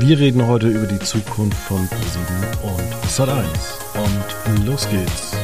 [0.00, 3.44] Wir reden heute über die Zukunft von ProSieben und Sat1.
[3.94, 5.43] Und los geht's.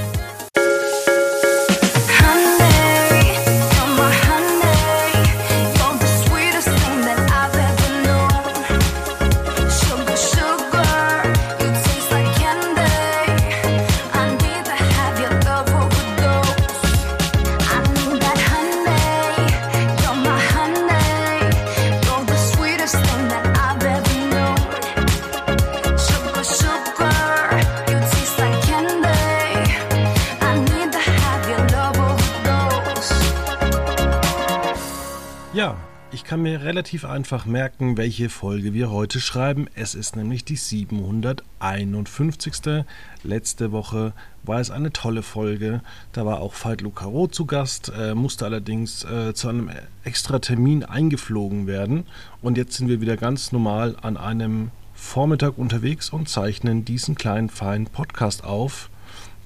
[36.81, 39.69] Relativ einfach merken, welche Folge wir heute schreiben.
[39.75, 42.87] Es ist nämlich die 751.
[43.23, 45.83] Letzte Woche war es eine tolle Folge.
[46.13, 49.69] Da war auch Veit Lucaro zu Gast, äh, musste allerdings äh, zu einem
[50.05, 52.07] extra Termin eingeflogen werden.
[52.41, 57.51] Und jetzt sind wir wieder ganz normal an einem Vormittag unterwegs und zeichnen diesen kleinen
[57.51, 58.89] feinen Podcast auf,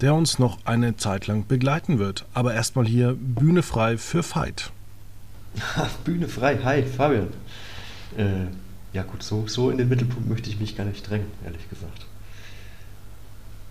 [0.01, 2.27] der uns noch eine Zeit lang begleiten wird.
[2.33, 4.71] Aber erstmal hier Bühne frei für Veit.
[6.05, 6.59] Bühne frei.
[6.63, 7.29] Hi, Fabian.
[8.17, 8.47] Äh,
[8.93, 12.07] ja gut, so, so in den Mittelpunkt möchte ich mich gar nicht drängen, ehrlich gesagt.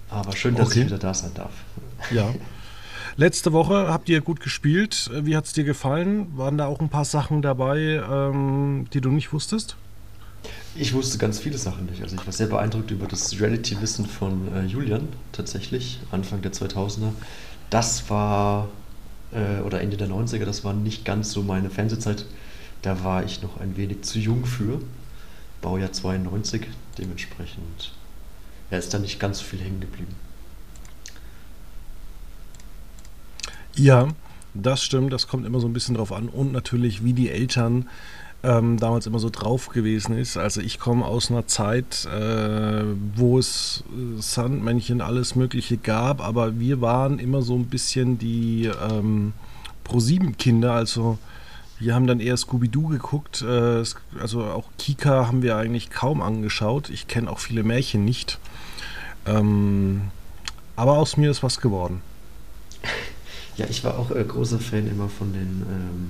[0.10, 0.82] Aber schön, dass okay.
[0.82, 1.54] ich wieder da sein darf.
[2.12, 2.34] Ja.
[3.16, 5.10] Letzte Woche habt ihr gut gespielt.
[5.14, 6.36] Wie hat es dir gefallen?
[6.36, 9.76] Waren da auch ein paar Sachen dabei, ähm, die du nicht wusstest?
[10.76, 12.02] Ich wusste ganz viele Sachen nicht.
[12.02, 17.12] Also ich war sehr beeindruckt über das Reality-Wissen von äh, Julian tatsächlich, Anfang der 2000er.
[17.70, 18.68] Das war
[19.34, 22.26] äh, oder Ende der 90er, das war nicht ganz so meine Fernsehzeit.
[22.82, 24.82] Da war ich noch ein wenig zu jung für.
[25.62, 26.68] Baujahr 92,
[26.98, 27.94] dementsprechend
[28.70, 30.16] ja, ist da nicht ganz so viel hängen geblieben.
[33.76, 34.10] Ja,
[34.54, 36.28] das stimmt, das kommt immer so ein bisschen drauf an.
[36.28, 37.90] Und natürlich, wie die Eltern
[38.44, 40.38] ähm, damals immer so drauf gewesen ist.
[40.38, 42.84] Also ich komme aus einer Zeit, äh,
[43.16, 48.70] wo es äh, Sandmännchen alles Mögliche gab, aber wir waren immer so ein bisschen die
[48.90, 49.34] ähm,
[49.86, 51.18] Pro-7-Kinder, also
[51.80, 53.84] wir haben dann eher Scooby-Doo geguckt, äh,
[54.20, 56.90] also auch Kika haben wir eigentlich kaum angeschaut.
[56.90, 58.40] Ich kenne auch viele Märchen nicht.
[59.26, 60.04] Ähm,
[60.76, 62.02] aber aus mir ist was geworden.
[63.58, 66.10] Ja, ich war auch äh, großer Fan immer von den ähm,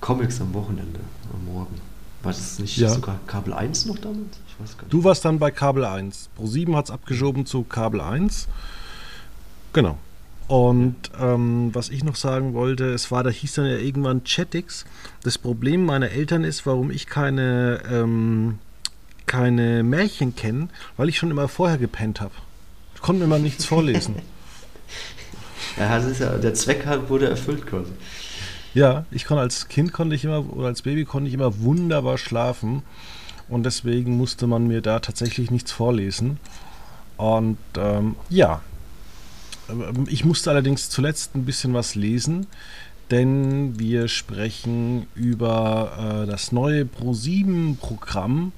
[0.00, 1.00] Comics am Wochenende,
[1.32, 1.74] am Morgen.
[2.22, 2.88] War das nicht ja.
[2.88, 4.40] sogar Kabel 1 noch damals?
[4.48, 4.92] Ich weiß gar nicht.
[4.92, 6.30] Du warst dann bei Kabel 1.
[6.38, 8.48] Pro7 hat es abgeschoben zu Kabel 1.
[9.72, 9.98] Genau.
[10.48, 14.86] Und ähm, was ich noch sagen wollte, es war, da hieß dann ja irgendwann Chatix.
[15.22, 18.58] Das Problem meiner Eltern ist, warum ich keine, ähm,
[19.26, 22.32] keine Märchen kenne, weil ich schon immer vorher gepennt habe.
[22.94, 24.16] Ich konnte mir mal nichts vorlesen.
[25.76, 27.92] ja, das ist ja, der Zweck wurde erfüllt quasi.
[28.78, 32.16] Ja, ich konnte als Kind konnte ich immer oder als Baby konnte ich immer wunderbar
[32.16, 32.84] schlafen
[33.48, 36.38] und deswegen musste man mir da tatsächlich nichts vorlesen.
[37.16, 38.62] Und ähm, ja,
[39.68, 42.46] ähm, ich musste allerdings zuletzt ein bisschen was lesen,
[43.10, 48.52] denn wir sprechen über äh, das neue Pro7-Programm,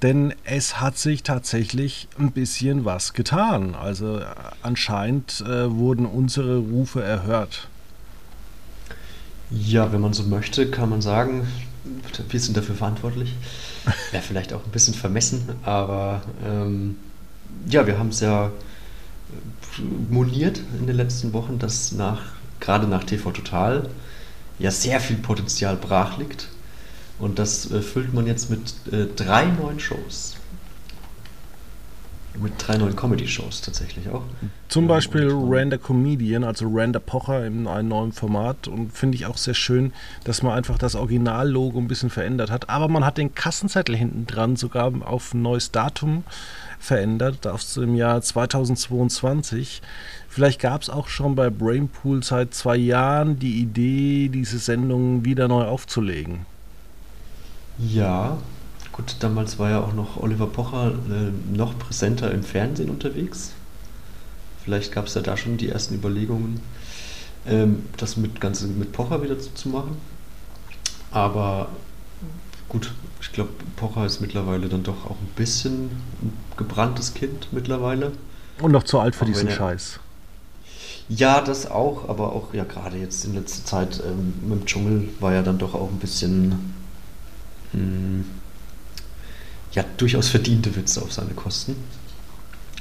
[0.00, 3.74] denn es hat sich tatsächlich ein bisschen was getan.
[3.74, 4.24] Also äh,
[4.62, 7.68] anscheinend äh, wurden unsere Rufe erhört.
[9.50, 11.46] Ja, wenn man so möchte, kann man sagen,
[12.28, 13.32] wir sind dafür verantwortlich.
[14.10, 16.96] Wäre vielleicht auch ein bisschen vermessen, aber ähm,
[17.68, 18.50] ja, wir haben es ja
[20.10, 22.22] moniert in den letzten Wochen, dass nach,
[22.60, 23.88] gerade nach TV Total
[24.58, 26.48] ja sehr viel Potenzial brach liegt.
[27.18, 30.35] Und das äh, füllt man jetzt mit äh, drei neuen Shows.
[32.40, 34.22] Mit drei neuen Comedy-Shows tatsächlich auch.
[34.68, 38.68] Zum Beispiel Randa Comedian, also Randa Pocher in einem neuen Format.
[38.68, 39.92] Und finde ich auch sehr schön,
[40.24, 42.68] dass man einfach das Originallogo ein bisschen verändert hat.
[42.68, 46.24] Aber man hat den Kassenzettel hinten dran sogar auf ein neues Datum
[46.78, 49.82] verändert, auf dem Jahr 2022.
[50.28, 55.48] Vielleicht gab es auch schon bei Brainpool seit zwei Jahren die Idee, diese Sendung wieder
[55.48, 56.44] neu aufzulegen.
[57.78, 58.38] Ja,
[58.96, 63.52] Gut, damals war ja auch noch Oliver Pocher äh, noch präsenter im Fernsehen unterwegs.
[64.64, 66.60] Vielleicht gab es ja da schon die ersten Überlegungen,
[67.46, 69.98] ähm, das mit, Ganze mit Pocher wieder zu, zu machen.
[71.10, 71.68] Aber
[72.70, 75.90] gut, ich glaube, Pocher ist mittlerweile dann doch auch ein bisschen
[76.22, 78.12] ein gebranntes Kind mittlerweile.
[78.62, 80.00] Und noch zu alt für auch diesen Scheiß.
[81.10, 85.08] Ja, das auch, aber auch ja gerade jetzt in letzter Zeit ähm, mit dem Dschungel
[85.20, 86.74] war ja dann doch auch ein bisschen
[87.72, 88.24] mh, hm,
[89.76, 91.76] ja durchaus verdiente Witze auf seine Kosten.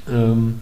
[0.09, 0.59] Ähm,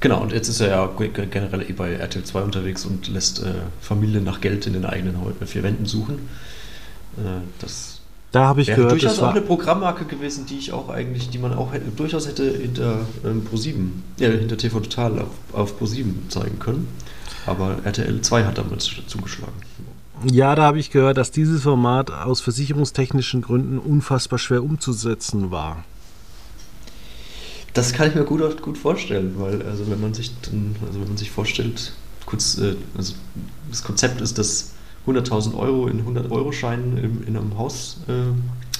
[0.00, 3.52] genau, und jetzt ist er ja generell eh bei RTL 2 unterwegs und lässt äh,
[3.80, 6.28] Familien nach Geld in den eigenen vier Wänden suchen.
[7.16, 8.00] Äh, das
[8.32, 11.38] Da habe ich Wäre gehört, durchaus auch eine Programmmarke gewesen, die ich auch eigentlich, die
[11.38, 13.88] man auch hätte, durchaus hätte hinter ähm, Pro7,
[14.18, 16.86] ja, hinter TV Total auf, auf Pro7 zeigen können.
[17.46, 19.54] Aber RTL 2 hat damals zugeschlagen.
[20.24, 25.84] Ja, da habe ich gehört, dass dieses Format aus versicherungstechnischen Gründen unfassbar schwer umzusetzen war.
[27.74, 31.08] Das kann ich mir gut, gut vorstellen, weil also wenn man sich dann, also wenn
[31.08, 31.92] man sich vorstellt,
[32.24, 33.14] kurz, äh, also
[33.70, 34.72] das Konzept ist, dass
[35.06, 38.12] 100.000 Euro in 100-Euro-Scheinen in, in, einem Haus äh,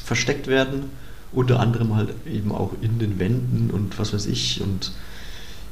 [0.02, 0.90] versteckt werden,
[1.32, 4.92] unter anderem halt eben auch in den Wänden und was weiß ich und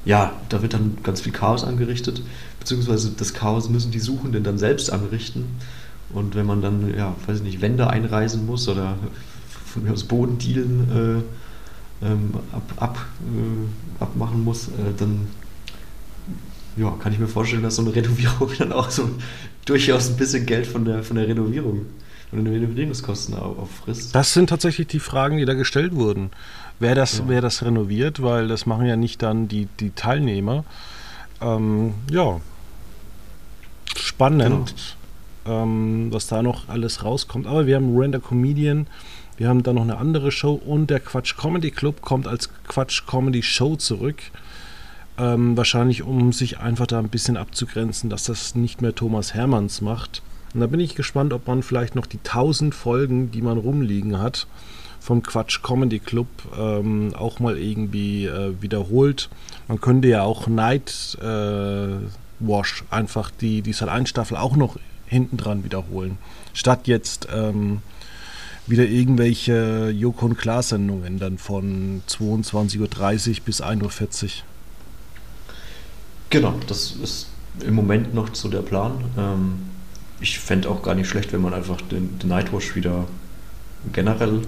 [0.05, 2.23] ja, da wird dann ganz viel Chaos angerichtet,
[2.61, 5.47] beziehungsweise das Chaos müssen die Suchenden dann selbst anrichten.
[6.13, 8.97] Und wenn man dann, ja, weiß ich nicht, Wände einreisen muss oder
[9.67, 11.25] von mir aus Bodendielen
[12.03, 15.27] äh, ähm, ab, ab, äh, abmachen muss, äh, dann
[16.77, 19.09] ja, kann ich mir vorstellen, dass so eine Renovierung dann auch so
[19.65, 21.87] durchaus ein bisschen Geld von der, von der Renovierung,
[22.31, 24.15] von den Renovierungskosten auffrisst.
[24.15, 26.31] Das sind tatsächlich die Fragen, die da gestellt wurden.
[26.81, 27.25] Wer das, ja.
[27.29, 30.65] wer das renoviert, weil das machen ja nicht dann die, die Teilnehmer.
[31.41, 32.41] Ähm, ja,
[33.97, 34.75] spannend,
[35.45, 35.63] genau.
[35.63, 37.47] ähm, was da noch alles rauskommt.
[37.47, 38.87] Aber wir haben Render Comedian,
[39.37, 43.07] wir haben dann noch eine andere Show und der Quatsch Comedy Club kommt als Quatsch
[43.07, 44.23] Comedy Show zurück.
[45.17, 49.81] Ähm, wahrscheinlich, um sich einfach da ein bisschen abzugrenzen, dass das nicht mehr Thomas Hermanns
[49.81, 50.23] macht.
[50.53, 54.19] Und da bin ich gespannt, ob man vielleicht noch die 1000 Folgen, die man rumliegen
[54.21, 54.47] hat,
[55.05, 56.27] vom Quatsch Comedy Club
[56.59, 59.29] ähm, auch mal irgendwie äh, wiederholt.
[59.69, 61.97] Man könnte ja auch Night äh,
[62.41, 66.17] Wash einfach die, die Sat 1 Staffel auch noch hinten dran wiederholen.
[66.55, 67.83] Statt jetzt ähm,
[68.67, 74.31] wieder irgendwelche Joko und Klaas Sendungen dann von 22.30 Uhr bis 1.40 Uhr.
[76.31, 77.29] Genau, das ist
[77.61, 79.05] im Moment noch so der Plan.
[79.19, 79.59] Ähm,
[80.19, 83.05] ich fände auch gar nicht schlecht, wenn man einfach den, den Nightwash wieder
[83.93, 84.41] generell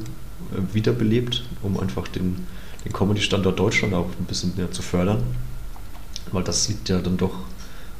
[0.72, 2.46] wiederbelebt, um einfach den,
[2.84, 5.22] den Comedy-Standort Deutschland auch ein bisschen mehr zu fördern.
[6.32, 7.34] Weil das liegt ja dann doch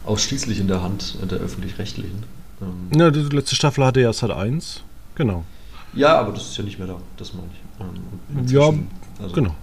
[0.04, 2.25] ausschließlich in der Hand der öffentlich-rechtlichen.
[2.60, 4.82] Ähm ja, die letzte Staffel hatte ja Sat 1.
[5.14, 5.44] Genau.
[5.94, 8.37] Ja, aber das ist ja nicht mehr da, das meine ich.
[8.37, 8.72] Ähm, ja,
[9.22, 9.54] also genau.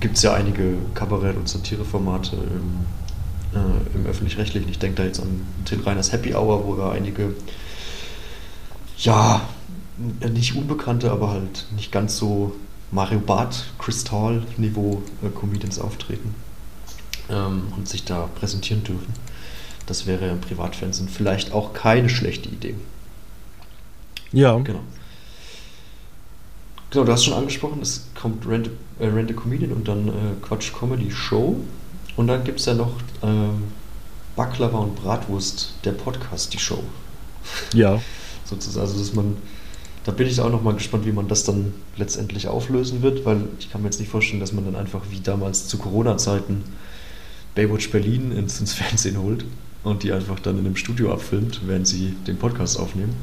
[0.00, 4.68] Gibt es ja einige Kabarett- und Satireformate im, äh, im öffentlich-rechtlichen.
[4.70, 7.34] Ich denke da jetzt an Till Reiners Happy Hour, wo da einige,
[8.98, 9.42] ja,
[10.32, 12.54] nicht unbekannte, aber halt nicht ganz so
[12.90, 16.34] Mario Barth, Crystal Niveau äh, Comedians auftreten
[17.28, 19.12] ähm, und sich da präsentieren dürfen.
[19.86, 22.74] Das wäre im Privatfernsehen vielleicht auch keine schlechte Idee.
[24.32, 24.56] Ja.
[24.58, 24.80] Genau.
[26.90, 30.12] Genau, du hast schon angesprochen, es kommt Rent, äh, Rent a Comedian und dann äh,
[30.42, 31.56] Quatsch Comedy Show.
[32.16, 32.92] Und dann gibt es ja noch
[33.22, 33.64] ähm,
[34.34, 36.82] Baklava und Bratwurst, der Podcast, die Show.
[37.74, 38.00] Ja.
[38.44, 39.36] Sozusagen, also dass man
[40.10, 43.44] da bin ich auch noch mal gespannt, wie man das dann letztendlich auflösen wird, weil
[43.60, 46.64] ich kann mir jetzt nicht vorstellen, dass man dann einfach wie damals zu Corona-Zeiten
[47.54, 49.44] Baywatch Berlin ins, ins, Fernsehen holt
[49.84, 53.14] und die einfach dann in einem Studio abfilmt, während sie den Podcast aufnehmen.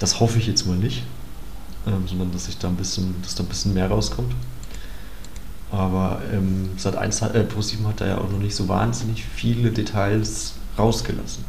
[0.00, 1.04] Das hoffe ich jetzt mal nicht,
[1.86, 4.34] ähm, sondern dass sich da ein bisschen, dass da ein bisschen mehr rauskommt.
[5.70, 9.70] Aber ähm, seit 1 äh, Pro7 hat da ja auch noch nicht so wahnsinnig viele
[9.70, 11.44] Details rausgelassen.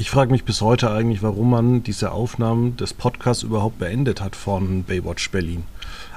[0.00, 4.34] Ich frage mich bis heute eigentlich, warum man diese Aufnahmen des Podcasts überhaupt beendet hat
[4.34, 5.64] von Baywatch Berlin.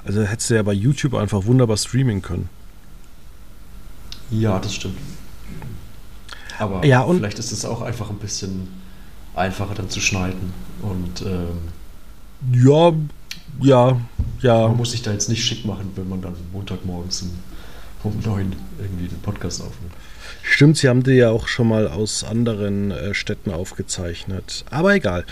[0.05, 2.47] Also hättest du ja bei YouTube einfach wunderbar streamen können.
[4.31, 4.97] Ja, das stimmt.
[6.57, 8.69] Aber ja, vielleicht ist es auch einfach ein bisschen
[9.35, 10.53] einfacher dann zu schneiden.
[10.81, 11.57] Und ähm,
[12.53, 12.93] ja,
[13.59, 13.99] ja,
[14.39, 14.67] ja.
[14.69, 17.25] Man muss sich da jetzt nicht schick machen, wenn man dann Montagmorgens
[18.03, 19.91] um neun irgendwie den Podcast aufnimmt.
[20.45, 24.65] Stimmt, sie haben die ja auch schon mal aus anderen äh, Städten aufgezeichnet.
[24.69, 25.23] Aber egal.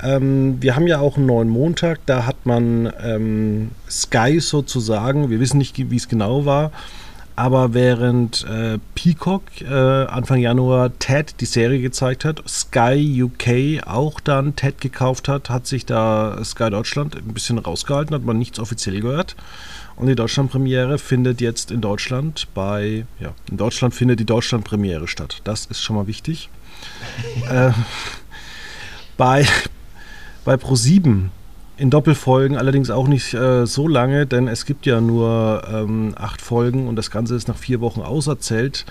[0.00, 1.98] Ähm, wir haben ja auch einen neuen Montag.
[2.06, 5.28] Da hat man ähm, Sky sozusagen.
[5.28, 6.70] Wir wissen nicht, wie es genau war.
[7.34, 14.20] Aber während äh, Peacock äh, Anfang Januar Ted die Serie gezeigt hat, Sky UK auch
[14.20, 18.60] dann Ted gekauft hat, hat sich da Sky Deutschland ein bisschen rausgehalten, hat man nichts
[18.60, 19.36] offiziell gehört.
[20.00, 25.42] Und die Deutschlandpremiere findet jetzt in Deutschland bei, ja, in Deutschland findet die Deutschlandpremiere statt.
[25.44, 26.48] Das ist schon mal wichtig.
[27.50, 27.72] äh,
[29.18, 29.46] bei,
[30.46, 31.24] bei Pro7
[31.76, 36.40] in Doppelfolgen, allerdings auch nicht äh, so lange, denn es gibt ja nur ähm, acht
[36.40, 38.86] Folgen und das Ganze ist nach vier Wochen auserzählt.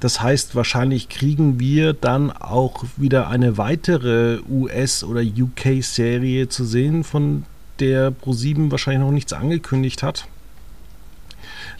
[0.00, 7.04] Das heißt, wahrscheinlich kriegen wir dann auch wieder eine weitere US- oder UK-Serie zu sehen,
[7.04, 7.44] von
[7.78, 10.26] der Pro7 wahrscheinlich noch nichts angekündigt hat.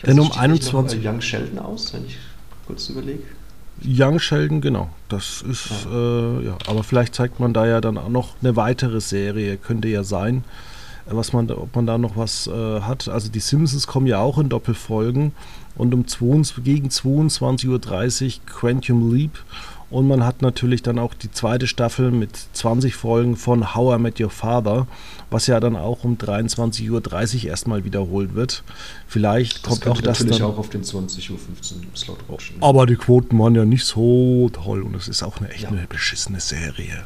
[0.05, 2.17] Denn um 21 Young Sheldon aus, wenn ich
[2.67, 3.23] kurz überlege.
[3.85, 4.91] Young Sheldon, genau.
[5.09, 6.39] Das ist, ja.
[6.39, 6.59] Äh, ja.
[6.67, 10.45] Aber vielleicht zeigt man da ja dann auch noch eine weitere Serie, könnte ja sein,
[11.07, 13.09] was man, ob man da noch was äh, hat.
[13.09, 15.33] Also die Simpsons kommen ja auch in Doppelfolgen
[15.77, 19.39] und um 22, gegen 22.30 Uhr Quantum Leap
[19.89, 24.03] und man hat natürlich dann auch die zweite Staffel mit 20 Folgen von How I
[24.03, 24.87] Met Your Father,
[25.31, 28.65] was ja dann auch um 23.30 Uhr erstmal wiederholt wird.
[29.07, 31.39] Vielleicht das kommt auch das natürlich dann, auch auf den 20.15 Uhr
[31.95, 32.57] Slot rutschen.
[32.61, 35.69] Aber die Quoten waren ja nicht so toll und es ist auch eine echt ja.
[35.69, 37.05] eine beschissene Serie.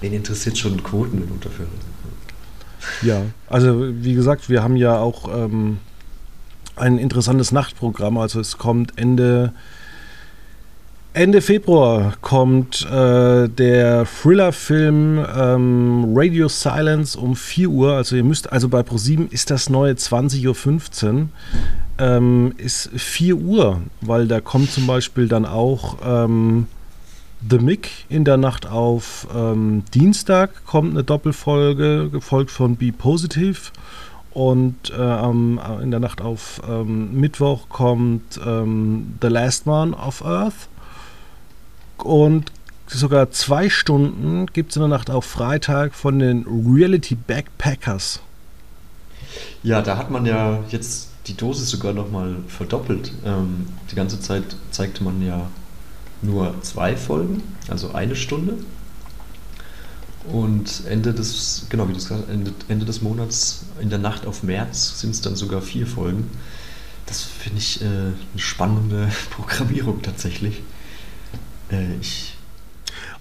[0.00, 1.66] Wen interessiert schon Quoten dafür?
[3.02, 5.78] Ja, also wie gesagt, wir haben ja auch ähm,
[6.76, 8.18] ein interessantes Nachtprogramm.
[8.18, 9.52] Also es kommt Ende
[11.12, 17.94] Ende Februar kommt äh, der Thriller-Film ähm, Radio Silence um 4 Uhr.
[17.94, 21.28] Also ihr müsst, also bei ProSieben ist das neue 20.15 Uhr.
[21.98, 26.68] Ähm, ist 4 Uhr, weil da kommt zum Beispiel dann auch ähm,
[27.48, 33.72] The Mick in der Nacht auf ähm, Dienstag kommt eine Doppelfolge, gefolgt von Be Positive.
[34.32, 35.24] Und äh,
[35.82, 40.69] in der Nacht auf ähm, Mittwoch kommt ähm, The Last Man of Earth
[42.04, 42.50] und
[42.86, 48.20] sogar zwei Stunden gibt es in der Nacht auf Freitag von den Reality Backpackers.
[49.62, 53.12] Ja, da hat man ja jetzt die Dosis sogar nochmal verdoppelt.
[53.24, 55.48] Ähm, die ganze Zeit zeigte man ja
[56.22, 58.54] nur zwei Folgen, also eine Stunde.
[60.30, 65.00] Und Ende des, genau wie gesagt Ende, Ende des Monats, in der Nacht auf März,
[65.00, 66.30] sind es dann sogar vier Folgen.
[67.06, 70.62] Das finde ich äh, eine spannende Programmierung tatsächlich.
[72.00, 72.36] Ich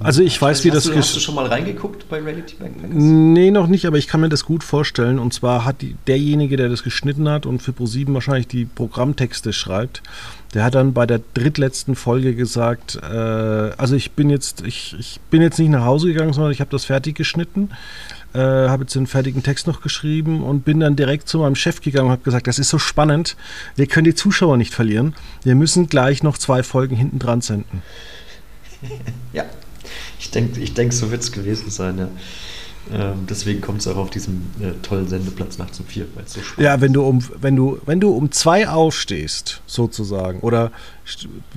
[0.01, 0.84] also ich weiß, wie hast das...
[0.86, 2.94] Du, hast du schon mal reingeguckt bei Reality Backpackers?
[2.94, 5.20] Nee, noch nicht, aber ich kann mir das gut vorstellen.
[5.20, 9.51] Und zwar hat die, derjenige, der das geschnitten hat und für Pro7 wahrscheinlich die Programmtexte
[9.51, 10.01] schreibt,
[10.53, 15.20] der hat dann bei der drittletzten Folge gesagt, äh, also ich bin jetzt, ich, ich
[15.29, 17.70] bin jetzt nicht nach Hause gegangen, sondern ich habe das fertig geschnitten,
[18.34, 21.82] äh, habe jetzt den fertigen Text noch geschrieben und bin dann direkt zu meinem Chef
[21.82, 23.36] gegangen und habe gesagt, das ist so spannend,
[23.75, 25.13] wir können die Zuschauer nicht verlieren,
[25.44, 27.84] wir müssen gleich noch zwei Folgen hinten dran senden.
[29.33, 29.45] ja,
[30.19, 32.09] ich denke, ich denk, so wird es gewesen sein, ja.
[32.91, 36.33] Ähm, deswegen kommt es auch auf diesem äh, tollen Sendeplatz nachts um vier, weil es
[36.33, 40.71] so spannend Ja, wenn du um, wenn du, wenn du um zwei aufstehst, sozusagen, oder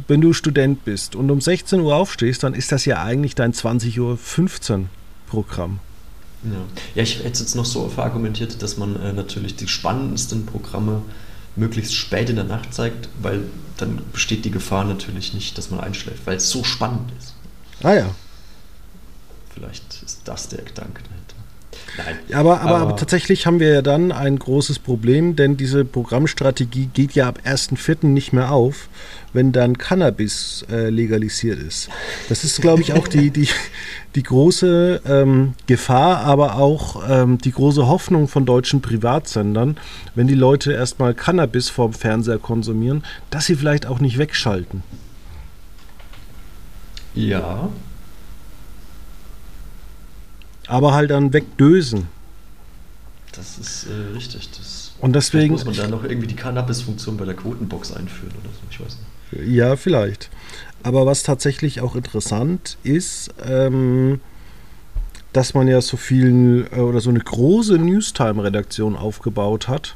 [0.09, 3.55] wenn du Student bist und um 16 Uhr aufstehst, dann ist das ja eigentlich dein
[3.55, 4.89] 20.15 Uhr
[5.27, 5.79] Programm.
[6.45, 6.51] Ja.
[6.97, 11.03] ja, ich hätte jetzt noch so verargumentiert, dass man äh, natürlich die spannendsten Programme
[11.57, 13.45] möglichst spät in der Nacht zeigt, weil
[13.83, 17.35] dann besteht die Gefahr natürlich nicht, dass man einschläft, weil es so spannend ist.
[17.83, 18.15] Ah ja.
[19.53, 21.22] Vielleicht ist das der Gedanke dahinter.
[21.97, 22.19] Nein.
[22.33, 27.13] Aber, aber, aber, tatsächlich haben wir ja dann ein großes Problem, denn diese Programmstrategie geht
[27.13, 28.07] ja ab 1.4.
[28.07, 28.89] nicht mehr auf,
[29.35, 31.91] wenn dann Cannabis äh, legalisiert ist.
[32.29, 33.49] Das ist, glaube ich, auch die, die,
[34.15, 39.77] die große ähm, Gefahr, aber auch ähm, die große Hoffnung von deutschen Privatsendern,
[40.15, 44.83] wenn die Leute erstmal Cannabis vorm Fernseher konsumieren, dass sie vielleicht auch nicht wegschalten.
[47.15, 47.69] Ja,
[50.67, 52.09] aber halt dann wegdösen.
[53.33, 54.51] Das ist äh, richtig.
[54.57, 58.51] Das und deswegen muss man da noch irgendwie die Cannabis-Funktion bei der Quotenbox einführen oder
[58.53, 58.61] so.
[58.71, 59.49] Ich weiß nicht.
[59.49, 60.31] Ja, vielleicht.
[60.83, 64.21] Aber was tatsächlich auch interessant ist, ähm,
[65.33, 69.95] dass man ja so viel äh, oder so eine große Newstime-Redaktion aufgebaut hat.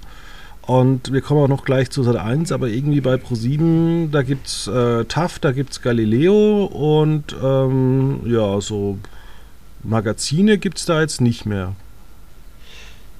[0.63, 4.49] Und wir kommen auch noch gleich zu Sat 1, aber irgendwie bei Pro7, da gibt
[4.49, 8.99] es äh, TAF, da gibt es Galileo und ähm, ja, so
[9.89, 11.75] Magazine gibt es da jetzt nicht mehr.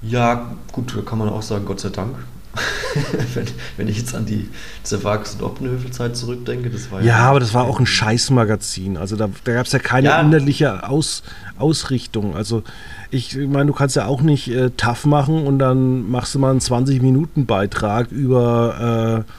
[0.01, 2.15] Ja, gut, kann man auch sagen, Gott sei Dank.
[3.35, 3.45] wenn,
[3.77, 4.49] wenn, ich jetzt an die
[4.83, 7.07] Zervax- und Oppenhövel-Zeit zurückdenke, das war ja.
[7.07, 8.97] Ja, aber das war auch ein Scheißmagazin.
[8.97, 10.21] Also da, da gab es ja keine ja.
[10.21, 11.21] inhaltliche Aus,
[11.59, 12.35] Ausrichtung.
[12.35, 12.63] Also
[13.11, 16.51] ich meine, du kannst ja auch nicht äh, tough machen und dann machst du mal
[16.51, 19.31] einen 20-Minuten-Beitrag über äh,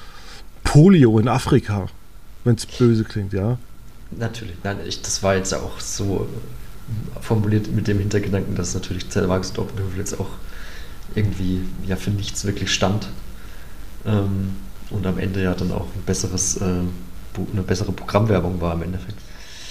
[0.63, 1.87] Polio in Afrika,
[2.45, 3.59] wenn es böse klingt, ja.
[4.11, 6.29] Natürlich, nein, ich, das war jetzt auch so
[7.21, 9.53] formuliert mit dem Hintergedanken, dass natürlich Zellwagens
[9.97, 10.31] jetzt auch
[11.15, 13.09] irgendwie ja für nichts wirklich stand.
[14.07, 14.57] Ähm,
[14.91, 19.19] und am Ende ja dann auch ein besseres, äh, eine bessere Programmwerbung war im Endeffekt.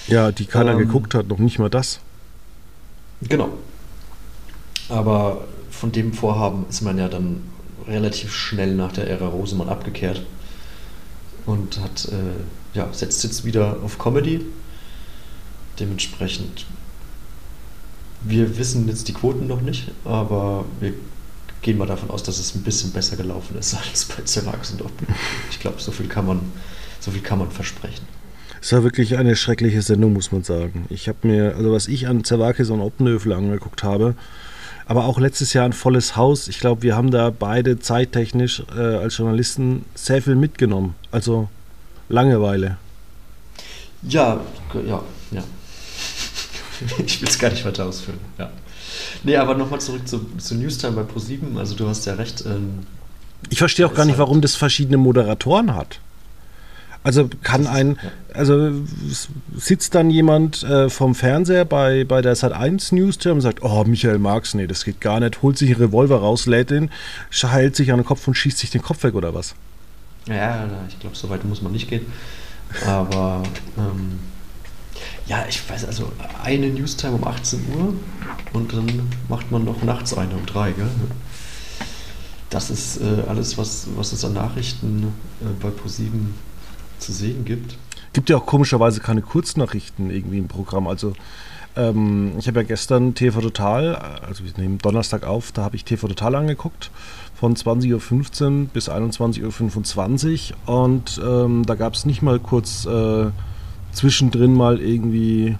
[0.06, 2.00] Ja, die keiner ähm, geguckt hat, noch nicht mal das.
[3.22, 3.50] Genau.
[4.88, 7.42] Aber von dem Vorhaben ist man ja dann
[7.86, 10.22] relativ schnell nach der Ära Rosemann abgekehrt
[11.46, 14.40] und hat, äh, ja, setzt jetzt wieder auf Comedy.
[15.80, 16.66] Dementsprechend
[18.22, 20.92] wir wissen jetzt die Quoten noch nicht, aber wir
[21.62, 24.82] gehen mal davon aus, dass es ein bisschen besser gelaufen ist als bei Zerax und
[24.82, 25.06] Oppen.
[25.50, 26.40] Ich glaube, so viel kann man,
[27.00, 28.06] so viel kann man versprechen.
[28.60, 30.86] Es war wirklich eine schreckliche Sendung, muss man sagen.
[30.88, 34.14] Ich habe mir, also was ich an Zerwakis und Oppenhöfel angeguckt habe,
[34.86, 36.48] aber auch letztes Jahr ein volles Haus.
[36.48, 40.94] Ich glaube, wir haben da beide zeittechnisch äh, als Journalisten sehr viel mitgenommen.
[41.10, 41.48] Also
[42.08, 42.78] Langeweile.
[44.02, 44.40] Ja,
[44.86, 45.42] ja, ja.
[47.04, 48.18] ich will es gar nicht weiter ausführen.
[48.38, 48.50] Ja.
[49.22, 51.58] Nee, aber nochmal zurück zu, zu Newstime bei Pro7.
[51.58, 52.44] Also du hast ja recht.
[52.46, 52.80] Ähm,
[53.50, 56.00] ich verstehe auch gar nicht, warum das verschiedene Moderatoren hat.
[57.04, 57.96] Also kann ein,
[58.34, 58.72] also
[59.56, 64.18] sitzt dann jemand äh, vom Fernseher bei, bei der Sat1 Newstime und sagt, oh, Michael
[64.18, 66.90] Marx, nee, das geht gar nicht, holt sich einen Revolver raus, lädt den,
[67.42, 69.54] heilt sich an den Kopf und schießt sich den Kopf weg oder was?
[70.26, 72.04] Ja, ich glaube, so weit muss man nicht gehen.
[72.86, 73.42] Aber
[73.78, 74.18] ähm,
[75.28, 76.10] ja, ich weiß, also
[76.42, 77.94] eine Newstime um 18 Uhr
[78.54, 78.86] und dann
[79.28, 80.88] macht man noch nachts eine um drei, gell?
[82.50, 86.34] Das ist äh, alles, was, was es an Nachrichten äh, bei ProSieben
[86.98, 87.76] zu sehen gibt.
[88.14, 90.86] Gibt ja auch komischerweise keine Kurznachrichten irgendwie im Programm.
[90.86, 91.12] Also
[91.76, 95.84] ähm, ich habe ja gestern TV Total, also wir nehmen Donnerstag auf, da habe ich
[95.84, 96.90] TV Total angeguckt
[97.34, 103.26] von 20.15 Uhr bis 21.25 Uhr und ähm, da gab es nicht mal kurz äh,
[103.98, 105.56] zwischendrin mal irgendwie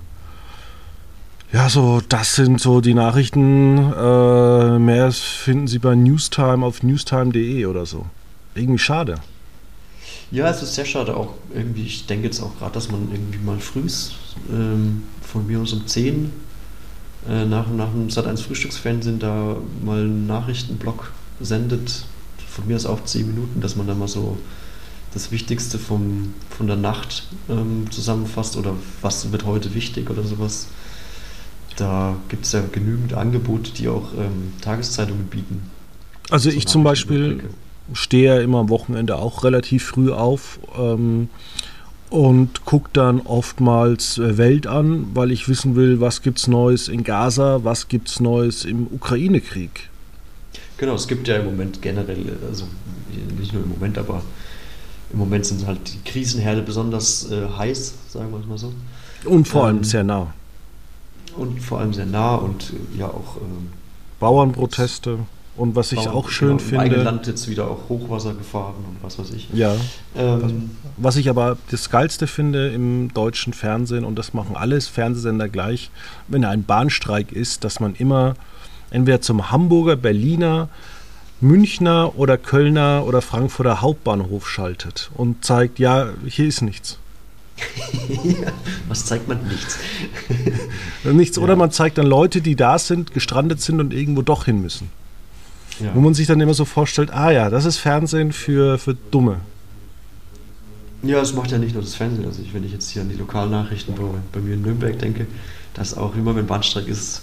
[1.52, 3.78] ja, so, das sind so die Nachrichten.
[3.78, 8.04] Äh, mehr finden Sie bei Newstime auf newstime.de oder so.
[8.54, 9.16] Irgendwie schade.
[10.30, 11.34] Ja, es ist sehr schade auch.
[11.54, 13.86] Irgendwie, ich denke jetzt auch gerade, dass man irgendwie mal früh
[14.52, 16.30] ähm, von mir aus um 10
[17.26, 22.04] äh, nach, nach dem Sat1 Frühstücksfernsehen da mal einen Nachrichtenblock sendet.
[22.46, 24.36] Von mir aus auch 10 Minuten, dass man da mal so
[25.14, 30.68] das Wichtigste vom, von der Nacht ähm, zusammenfasst oder was wird heute wichtig oder sowas.
[31.76, 35.62] Da gibt es ja genügend Angebote, die auch ähm, Tageszeitungen bieten.
[36.30, 37.44] Also so ich zum Beispiel
[37.92, 41.28] stehe ja immer am Wochenende auch relativ früh auf ähm,
[42.10, 46.88] und gucke dann oftmals äh, Welt an, weil ich wissen will, was gibt es Neues
[46.88, 49.88] in Gaza, was gibt es Neues im Ukraine-Krieg.
[50.78, 52.66] Genau, es gibt ja im Moment generell, also
[53.38, 54.22] nicht nur im Moment, aber
[55.12, 58.72] im Moment sind halt die Krisenherde besonders äh, heiß, sagen wir es mal so.
[59.24, 60.32] Und vor allem ähm, sehr nah
[61.38, 63.36] und vor allem sehr nah und ja auch.
[63.36, 63.70] Ähm,
[64.20, 65.18] Bauernproteste.
[65.56, 66.96] Und was ich Bauern, auch schön genau, finde.
[66.96, 69.48] Im Land jetzt wieder auch Hochwasser gefahren und was weiß ich.
[69.52, 69.74] Ja.
[70.16, 75.48] Ähm, was ich aber das Geilste finde im deutschen Fernsehen, und das machen alles Fernsehsender
[75.48, 75.90] gleich,
[76.28, 78.34] wenn ein Bahnstreik ist, dass man immer
[78.90, 80.68] entweder zum Hamburger, Berliner,
[81.40, 86.98] Münchner oder Kölner oder Frankfurter Hauptbahnhof schaltet und zeigt, ja, hier ist nichts.
[88.88, 89.38] Was zeigt man?
[89.48, 89.78] Nichts.
[91.04, 91.36] Nichts.
[91.36, 91.42] Ja.
[91.42, 94.90] Oder man zeigt dann Leute, die da sind, gestrandet sind und irgendwo doch hin müssen.
[95.80, 95.94] Ja.
[95.94, 99.40] Wo man sich dann immer so vorstellt, ah ja, das ist Fernsehen für, für Dumme.
[101.02, 102.26] Ja, es macht ja nicht nur das Fernsehen.
[102.26, 105.26] Also ich, wenn ich jetzt hier an die Lokalnachrichten bei, bei mir in Nürnberg denke,
[105.74, 107.22] dass auch immer, wenn Bahnstreik ist,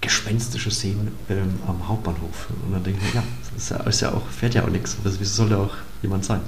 [0.00, 2.48] gespenstische Szenen ähm, am Hauptbahnhof.
[2.64, 3.22] Und dann denke ich, ja,
[3.54, 4.96] das ist ja, ist ja auch, fährt ja auch nichts.
[5.04, 6.40] Also, wieso soll da auch jemand sein?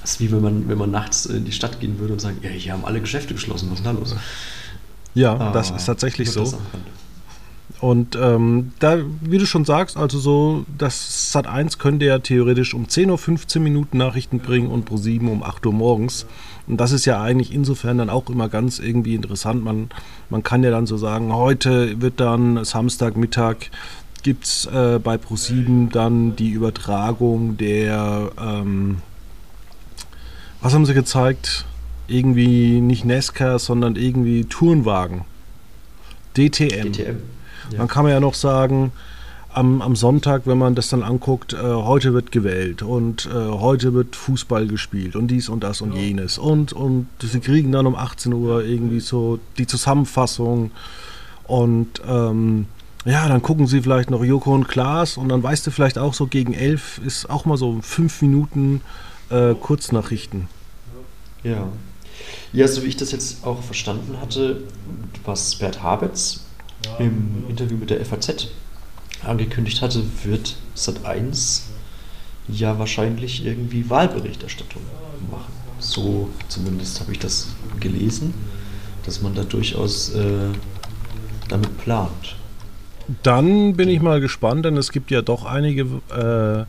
[0.00, 2.42] Das ist wie wenn man, wenn man nachts in die Stadt gehen würde und sagt,
[2.42, 4.16] ja, hier haben alle Geschäfte geschlossen, was ist denn da los?
[5.14, 6.58] Ja, ah, das ist tatsächlich so.
[7.80, 12.74] Und ähm, da, wie du schon sagst, also so, das Sat 1 könnte ja theoretisch
[12.74, 16.26] um 10 Uhr 15 Minuten Nachrichten bringen und pro 7 um 8 Uhr morgens.
[16.68, 19.64] Und das ist ja eigentlich insofern dann auch immer ganz irgendwie interessant.
[19.64, 19.90] Man,
[20.30, 23.56] man kann ja dann so sagen, heute wird dann Samstagmittag
[24.22, 28.98] gibt es äh, bei Pro7 dann die Übertragung der ähm,
[30.62, 31.64] was haben sie gezeigt?
[32.06, 35.24] Irgendwie nicht Nesca, sondern irgendwie Tourenwagen.
[36.36, 36.92] DTM.
[36.92, 37.16] DTM.
[37.70, 37.78] Ja.
[37.78, 38.92] Man kann ja noch sagen,
[39.52, 43.92] am, am, Sonntag, wenn man das dann anguckt, äh, heute wird gewählt und äh, heute
[43.92, 46.00] wird Fußball gespielt und dies und das und ja.
[46.00, 46.38] jenes.
[46.38, 50.70] Und, und sie kriegen dann um 18 Uhr irgendwie so die Zusammenfassung
[51.44, 52.66] und ähm,
[53.04, 56.14] ja, dann gucken sie vielleicht noch Joko und Klaas und dann weißt du vielleicht auch
[56.14, 58.80] so gegen elf ist auch mal so fünf Minuten
[59.28, 60.48] äh, Kurznachrichten.
[61.42, 61.68] Ja.
[62.52, 64.62] Ja, so wie ich das jetzt auch verstanden hatte,
[65.24, 66.42] was Bert Habetz
[66.98, 68.48] im Interview mit der FAZ
[69.24, 71.62] angekündigt hatte, wird Sat1
[72.48, 74.82] ja wahrscheinlich irgendwie Wahlberichterstattung
[75.30, 75.52] machen.
[75.78, 77.48] So zumindest habe ich das
[77.80, 78.34] gelesen,
[79.04, 80.50] dass man da durchaus äh,
[81.48, 82.36] damit plant.
[83.22, 86.64] Dann bin ich mal gespannt, denn es gibt ja doch einige äh,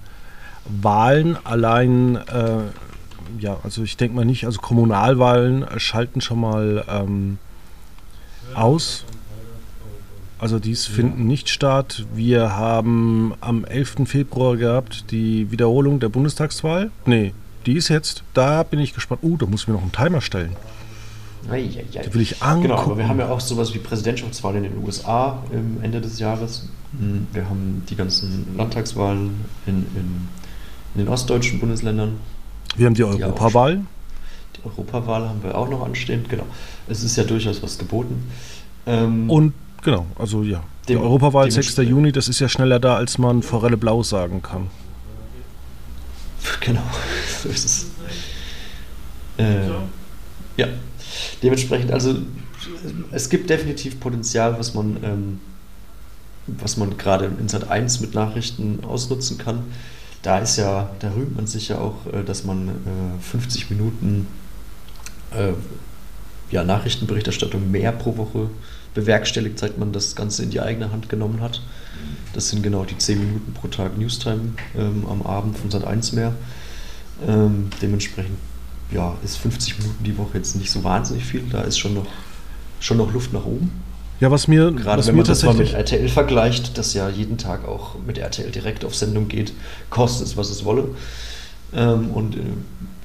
[0.82, 7.38] Wahlen allein, äh, ja, also ich denke mal nicht, also Kommunalwahlen schalten schon mal ähm,
[8.56, 9.06] aus.
[10.44, 12.06] Also dies finden nicht statt.
[12.14, 13.96] Wir haben am 11.
[14.04, 16.92] Februar gehabt die Wiederholung der Bundestagswahl.
[17.06, 17.34] Nee,
[17.66, 19.24] die ist jetzt, da bin ich gespannt.
[19.24, 20.54] Uh, da muss ich mir noch einen Timer stellen.
[21.50, 21.86] Eieiei.
[22.06, 22.64] Die will ich angucken.
[22.64, 26.20] Genau, aber wir haben ja auch sowas wie Präsidentschaftswahlen in den USA im Ende des
[26.20, 26.68] Jahres.
[26.92, 30.28] Hm, Wir haben die ganzen Landtagswahlen in, in,
[30.94, 32.20] in den ostdeutschen Bundesländern.
[32.76, 33.80] Wir haben die Europawahl.
[34.58, 36.48] Die Europawahl haben wir auch noch anstehend, genau.
[36.90, 38.30] Es ist ja durchaus was geboten.
[38.86, 40.63] Ähm, Und genau, also ja.
[40.88, 41.76] Die Europawahl 6.
[41.76, 44.67] dementsprechend- Juni, das ist ja schneller da, als man Forelle Blau sagen kann.
[46.60, 46.84] Genau,
[47.41, 47.86] so ist es.
[49.38, 49.67] Äh,
[50.58, 50.67] ja,
[51.41, 52.15] dementsprechend, also
[53.12, 55.39] es gibt definitiv Potenzial, was man, ähm,
[56.48, 59.63] was man gerade in Sat 1 mit Nachrichten ausnutzen kann.
[60.22, 64.28] Da ist ja, da rühmt man sich ja auch, äh, dass man äh, 50 Minuten
[65.32, 65.54] äh,
[66.54, 68.50] ja, Nachrichtenberichterstattung mehr pro Woche
[68.94, 71.62] bewerkstelligt, seit man das Ganze in die eigene Hand genommen hat.
[72.34, 76.13] Das sind genau die 10 Minuten pro Tag Newstime ähm, am Abend von Sat 1
[76.13, 76.34] mehr.
[77.28, 78.38] Ähm, dementsprechend
[78.92, 81.44] ja, ist 50 Minuten die Woche jetzt nicht so wahnsinnig viel.
[81.52, 82.08] Da ist schon noch,
[82.80, 83.72] schon noch Luft nach oben.
[84.20, 85.74] Ja, was mir, Gerade was wenn man das mal mit.
[85.74, 89.54] RTL vergleicht, das ja jeden Tag auch mit RTL direkt auf Sendung geht,
[89.89, 90.89] kostet es, was es wolle.
[91.76, 92.40] Ähm, und äh,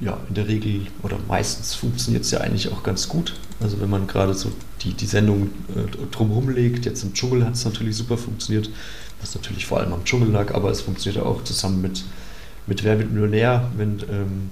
[0.00, 3.34] ja, in der Regel oder meistens funktioniert es ja eigentlich auch ganz gut.
[3.60, 4.52] Also wenn man gerade so
[4.82, 8.70] die, die Sendung äh, drumherum legt, jetzt im Dschungel hat es natürlich super funktioniert,
[9.20, 12.04] was natürlich vor allem am Dschungel lag, aber es funktioniert auch zusammen mit,
[12.66, 14.50] mit Wer wird Millionär, wenn ähm,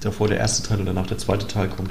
[0.00, 1.90] davor der erste Teil oder danach der zweite Teil kommt.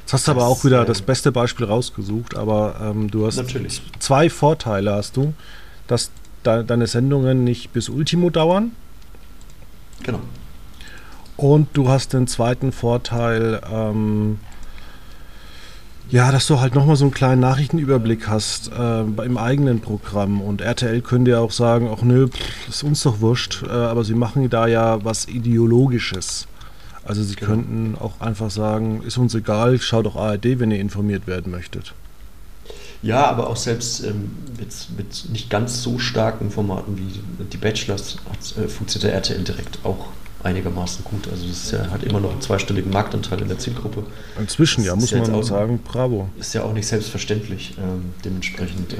[0.00, 3.36] Jetzt hast du aber auch wieder äh, das beste Beispiel rausgesucht, aber ähm, du hast
[3.36, 3.82] Natürlich.
[4.00, 5.34] zwei Vorteile hast du,
[5.86, 6.10] dass
[6.44, 8.72] de deine Sendungen nicht bis Ultimo dauern
[10.02, 10.20] Genau.
[11.42, 14.38] Und du hast den zweiten Vorteil, ähm,
[16.08, 20.40] ja, dass du halt nochmal so einen kleinen Nachrichtenüberblick hast äh, im eigenen Programm.
[20.40, 24.04] Und RTL könnte ja auch sagen, ach nö, pff, ist uns doch wurscht, äh, aber
[24.04, 26.46] sie machen da ja was Ideologisches.
[27.04, 27.52] Also sie Genau.
[27.52, 31.94] könnten auch einfach sagen, ist uns egal, schaut doch ARD, wenn ihr informiert werden möchtet.
[33.02, 38.18] Ja, aber auch selbst ähm, mit, mit nicht ganz so starken Formaten wie die Bachelors
[38.30, 40.06] hat, äh, funktioniert der RTL direkt auch
[40.44, 41.28] einigermaßen gut.
[41.30, 44.04] Also das ist ja, hat immer noch einen zweistelligen Marktanteil in der Zielgruppe.
[44.38, 46.28] Inzwischen, ja, muss ja man auch- sagen, bravo.
[46.38, 47.74] Ist ja auch nicht selbstverständlich.
[47.78, 48.94] Ähm, dementsprechend.
[48.94, 48.96] Äh,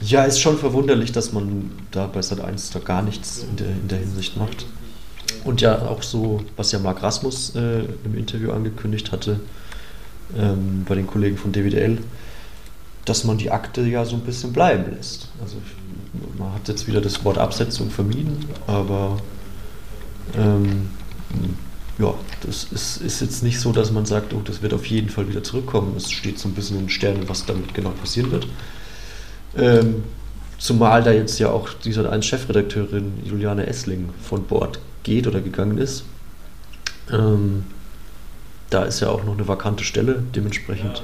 [0.00, 3.88] ja, ist schon verwunderlich, dass man da bei Sat1 da gar nichts in der, in
[3.88, 4.66] der Hinsicht macht.
[5.44, 9.40] Und ja, auch so, was ja Marc Rasmus äh, im Interview angekündigt hatte,
[10.36, 11.98] ähm, bei den Kollegen von DWDL,
[13.04, 15.28] dass man die Akte ja so ein bisschen bleiben lässt.
[15.40, 15.56] Also
[16.38, 19.18] man hat jetzt wieder das Wort Absetzung vermieden, aber
[20.36, 20.90] ähm,
[21.98, 25.08] ja, das ist, ist jetzt nicht so, dass man sagt, oh, das wird auf jeden
[25.08, 25.94] Fall wieder zurückkommen.
[25.96, 28.46] Es steht so ein bisschen in den Sternen, was damit genau passieren wird.
[29.56, 30.04] Ähm,
[30.58, 35.78] zumal da jetzt ja auch die Sat1 Chefredakteurin Juliane Essling von Bord geht oder gegangen
[35.78, 36.04] ist.
[37.10, 37.64] Ähm,
[38.70, 41.02] da ist ja auch noch eine vakante Stelle, dementsprechend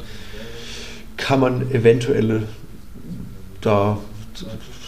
[1.18, 2.44] kann man eventuell
[3.61, 3.98] da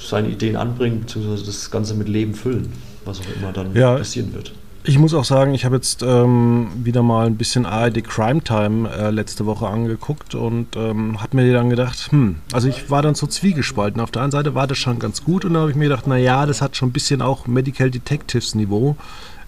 [0.02, 2.72] seine Ideen anbringen, beziehungsweise das Ganze mit Leben füllen,
[3.04, 3.96] was auch immer dann Ja.
[3.96, 4.52] passieren wird.
[4.82, 8.88] Ich muss auch sagen, ich habe jetzt ähm, wieder mal ein bisschen ARD Crime Time
[8.90, 13.14] äh, letzte Woche angeguckt und ähm, habe mir dann gedacht, hm, also ich war dann
[13.14, 14.00] so zwiegespalten.
[14.00, 16.06] Auf der einen Seite war das schon ganz gut und dann habe ich mir gedacht,
[16.06, 18.96] naja, das hat schon ein bisschen auch Medical Detectives Niveau.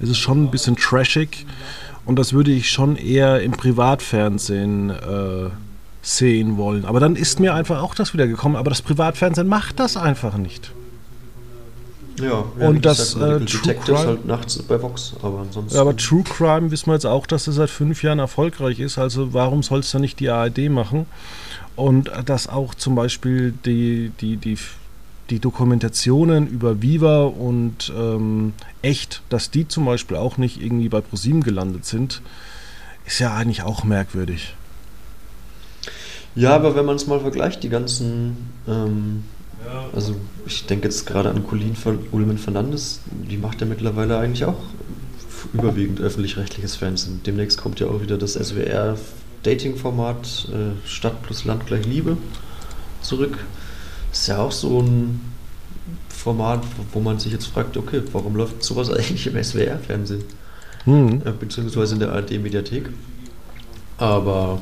[0.01, 1.47] Es ist schon ein bisschen trashig
[2.05, 5.49] und das würde ich schon eher im Privatfernsehen äh,
[6.03, 6.85] sehen wollen.
[6.85, 10.37] Aber dann ist mir einfach auch das wieder gekommen, aber das Privatfernsehen macht das einfach
[10.37, 10.73] nicht.
[12.21, 15.75] Ja, Und wie das, Medical äh, True Detectives Crime- halt nachts bei Vox, aber ansonsten.
[15.75, 18.99] Ja, aber True Crime wissen wir jetzt auch, dass es seit fünf Jahren erfolgreich ist.
[18.99, 21.07] Also warum soll es dann nicht die ARD machen?
[21.75, 24.59] Und dass auch zum Beispiel die, die, die,
[25.31, 31.01] die Dokumentationen über Viva und ähm, Echt, dass die zum Beispiel auch nicht irgendwie bei
[31.01, 32.21] ProSieben gelandet sind,
[33.07, 34.55] ist ja eigentlich auch merkwürdig.
[36.35, 39.25] Ja, aber wenn man es mal vergleicht, die ganzen, ähm,
[39.95, 44.45] also ich denke jetzt gerade an Colin Fer- Ulmen Fernandes, die macht ja mittlerweile eigentlich
[44.45, 44.61] auch
[45.53, 47.21] überwiegend öffentlich-rechtliches Fernsehen.
[47.27, 48.97] Demnächst kommt ja auch wieder das SWR
[49.43, 52.17] Dating-Format äh, Stadt plus Land gleich Liebe
[53.03, 53.39] zurück.
[54.13, 55.21] Ist ja auch so ein
[56.09, 60.25] Format, wo man sich jetzt fragt, okay, warum läuft sowas eigentlich im SWR-Fernsehen?
[60.85, 61.23] Hm.
[61.25, 62.89] äh, beziehungsweise in der ARD-Mediathek.
[63.99, 64.61] Aber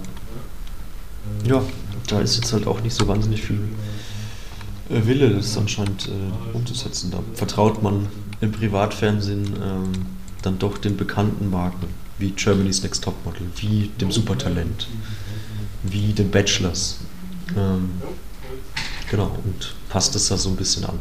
[1.46, 1.62] ja,
[2.08, 3.58] da ist jetzt halt auch nicht so wahnsinnig viel
[4.90, 7.10] Wille, das anscheinend äh, umzusetzen.
[7.10, 8.08] Da vertraut man
[8.40, 9.92] im Privatfernsehen ähm,
[10.42, 11.86] dann doch den bekannten Marken,
[12.18, 14.88] wie Germany's Next Topmodel, wie dem Supertalent,
[15.82, 16.98] wie den Bachelors.
[17.56, 17.90] Ähm,
[19.10, 20.98] genau, und passt es da so ein bisschen an.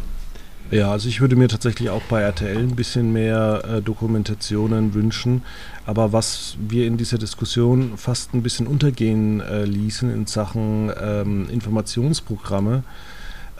[0.71, 5.41] Ja, also ich würde mir tatsächlich auch bei RTL ein bisschen mehr äh, Dokumentationen wünschen.
[5.87, 11.49] Aber was wir in dieser Diskussion fast ein bisschen untergehen äh, ließen in Sachen ähm,
[11.49, 12.83] Informationsprogramme,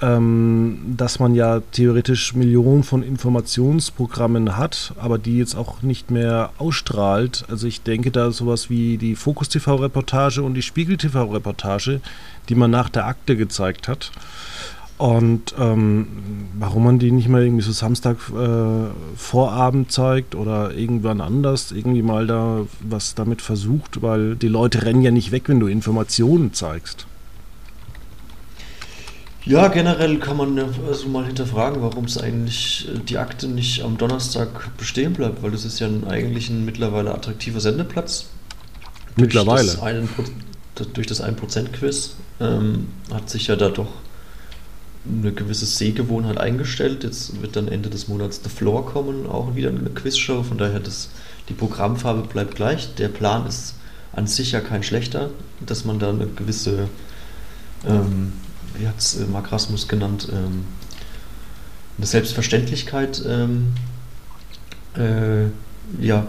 [0.01, 6.51] ähm, dass man ja theoretisch Millionen von Informationsprogrammen hat, aber die jetzt auch nicht mehr
[6.57, 7.45] ausstrahlt.
[7.49, 12.01] Also ich denke da sowas wie die Fokus TV-Reportage und die Spiegel TV-Reportage,
[12.47, 14.12] die man nach der Akte gezeigt hat.
[14.97, 16.07] Und ähm,
[16.57, 22.01] warum man die nicht mal irgendwie so Samstag äh, Vorabend zeigt oder irgendwann anders, irgendwie
[22.01, 26.53] mal da was damit versucht, weil die Leute rennen ja nicht weg, wenn du Informationen
[26.53, 27.07] zeigst.
[29.49, 33.97] Ja, generell kann man also mal hinterfragen, warum es eigentlich äh, die Akte nicht am
[33.97, 38.25] Donnerstag bestehen bleibt, weil das ist ja ein, eigentlich ein mittlerweile attraktiver Sendeplatz.
[39.15, 39.63] Mittlerweile.
[39.63, 40.09] Durch das, einen,
[40.93, 43.89] durch das 1%-Quiz ähm, hat sich ja da doch
[45.03, 47.03] eine gewisse Sehgewohnheit eingestellt.
[47.03, 50.43] Jetzt wird dann Ende des Monats The Floor kommen, auch wieder eine Quizshow.
[50.43, 51.09] Von daher, das,
[51.49, 52.93] die Programmfarbe bleibt gleich.
[52.99, 53.73] Der Plan ist
[54.13, 55.31] an sich ja kein schlechter,
[55.65, 56.88] dass man da eine gewisse,
[57.88, 58.33] ähm,
[58.77, 60.65] wie hat es äh, Mark Rasmus genannt, ähm,
[61.97, 63.73] eine Selbstverständlichkeit ähm,
[64.95, 65.45] äh,
[65.99, 66.27] ja,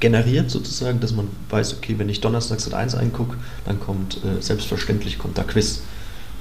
[0.00, 4.40] generiert sozusagen, dass man weiß, okay, wenn ich donnerstags at 1 eingucke, dann kommt äh,
[4.40, 5.82] selbstverständlich kommt da Quiz.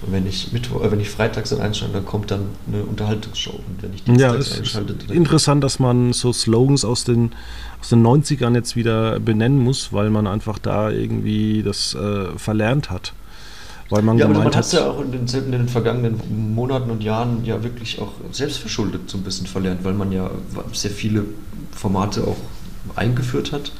[0.02, 3.52] Und wenn ich, Mittwoch, äh, wenn ich freitags dann einschalte, dann kommt dann eine Unterhaltungsshow.
[3.52, 7.32] Und wenn ich ja, es einschalte, ist interessant, dass man so Slogans aus den,
[7.80, 12.89] aus den 90ern jetzt wieder benennen muss, weil man einfach da irgendwie das äh, verlernt
[12.89, 13.13] hat.
[13.93, 16.89] Weil man ja, aber man hat es ja auch in den, in den, vergangenen Monaten
[16.89, 20.32] und Jahren ja wirklich auch selbstverschuldet so ein bisschen verlernt, weil man ja
[20.71, 21.25] sehr viele
[21.71, 22.38] Formate auch
[22.95, 23.71] eingeführt hat,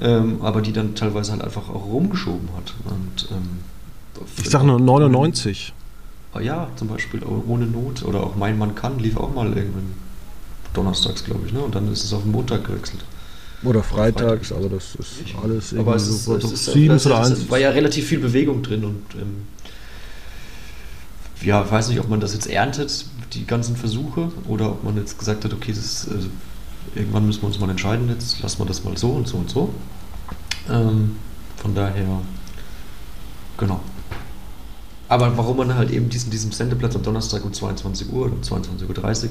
[0.00, 2.74] ähm, aber die dann teilweise halt einfach auch rumgeschoben hat.
[2.84, 5.74] Und ähm, ich sage nur 99.
[6.32, 9.92] Ah ja, zum Beispiel ohne Not oder auch Mein Mann kann lief auch mal irgendwann
[10.72, 11.58] donnerstags, glaube ich, ne?
[11.58, 13.04] Und dann ist es auf den Montag gewechselt.
[13.62, 17.18] Oder freitags, aber das ist alles irgendwie aber es ist, so, es ist, sieben oder
[17.18, 17.30] eins.
[17.30, 19.46] Es war ja relativ viel Bewegung drin und ähm,
[21.42, 25.18] ja, weiß nicht, ob man das jetzt erntet, die ganzen Versuche, oder ob man jetzt
[25.18, 26.28] gesagt hat, okay, ist, also,
[26.94, 29.50] irgendwann müssen wir uns mal entscheiden, jetzt lassen wir das mal so und so und
[29.50, 29.72] so.
[30.70, 31.16] Ähm,
[31.56, 32.20] von daher,
[33.56, 33.80] genau.
[35.08, 38.40] Aber warum man halt eben diesen, diesen Sendeplatz am Donnerstag um 22 Uhr oder um
[38.40, 39.30] 22.30 Uhr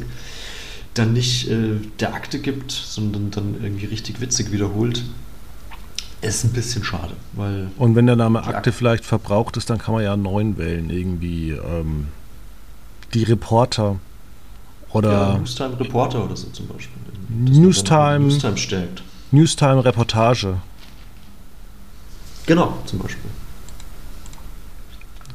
[0.95, 5.03] dann nicht äh, der Akte gibt, sondern dann irgendwie richtig witzig wiederholt,
[6.21, 7.13] ist ein bisschen schade.
[7.33, 10.23] Weil Und wenn der Name Akte, Akte, vielleicht verbraucht ist, dann kann man ja einen
[10.23, 10.89] neuen wählen.
[10.89, 12.07] Irgendwie ähm,
[13.13, 13.99] die Reporter
[14.91, 15.11] oder.
[15.11, 16.97] Ja, Newstime Reporter oder so zum Beispiel.
[17.29, 19.03] Newstime, Newstime stärkt.
[19.31, 20.57] Newstime Reportage.
[22.47, 23.29] Genau, zum Beispiel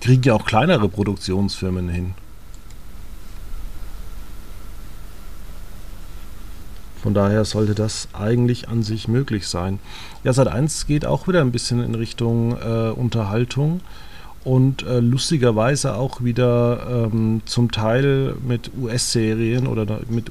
[0.00, 2.14] kriegen ja auch kleinere Produktionsfirmen hin.
[7.02, 9.78] Von daher sollte das eigentlich an sich möglich sein.
[10.24, 13.80] Ja, Sat 1 geht auch wieder ein bisschen in Richtung äh, Unterhaltung
[14.44, 20.30] und äh, lustigerweise auch wieder ähm, zum Teil mit US-Serien oder mit,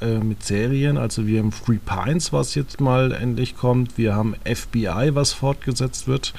[0.00, 0.98] äh, mit Serien.
[0.98, 3.98] Also wir haben Free Pines, was jetzt mal endlich kommt.
[3.98, 6.32] Wir haben FBI, was fortgesetzt wird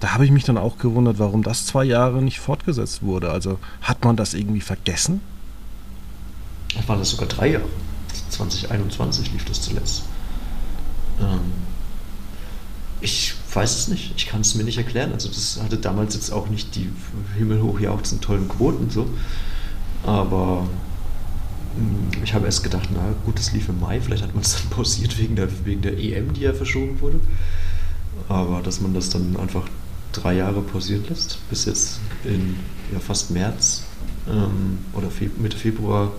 [0.00, 3.30] da habe ich mich dann auch gewundert, warum das zwei Jahre nicht fortgesetzt wurde.
[3.30, 5.20] Also hat man das irgendwie vergessen?
[6.86, 7.66] Waren das sogar drei Jahre.
[8.30, 10.02] 2021 lief das zuletzt.
[11.20, 11.52] Ähm,
[13.00, 14.12] ich weiß es nicht.
[14.16, 15.12] Ich kann es mir nicht erklären.
[15.12, 16.90] Also das hatte damals jetzt auch nicht die
[17.36, 19.08] himmelhoch jauchzenden tollen Quoten so.
[20.04, 20.68] Aber
[21.76, 24.54] hm, ich habe erst gedacht, na gut, das lief im Mai, vielleicht hat man es
[24.54, 27.20] dann pausiert wegen der, wegen der EM, die ja verschoben wurde.
[28.28, 29.66] Aber dass man das dann einfach
[30.12, 32.56] drei Jahre pausiert lässt, bis jetzt in
[32.92, 33.84] ja, fast März
[34.28, 36.12] ähm, oder Fe Mitte Februar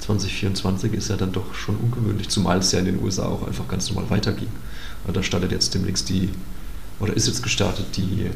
[0.00, 3.66] 2024 ist ja dann doch schon ungewöhnlich, zumal es ja in den USA auch einfach
[3.68, 4.48] ganz normal weiterging.
[5.12, 6.30] Da startet jetzt demnächst die,
[7.00, 8.30] oder ist jetzt gestartet die,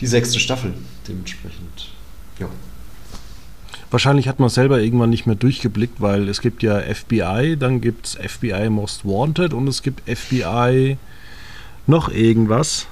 [0.00, 0.74] die sechste Staffel
[1.06, 1.90] dementsprechend.
[2.38, 2.48] Ja.
[3.90, 8.06] Wahrscheinlich hat man selber irgendwann nicht mehr durchgeblickt, weil es gibt ja FBI, dann gibt
[8.06, 10.96] es FBI Most Wanted und es gibt FBI
[11.86, 12.86] noch irgendwas.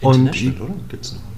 [0.00, 0.74] Und oder?
[0.88, 1.35] Gibt's noch?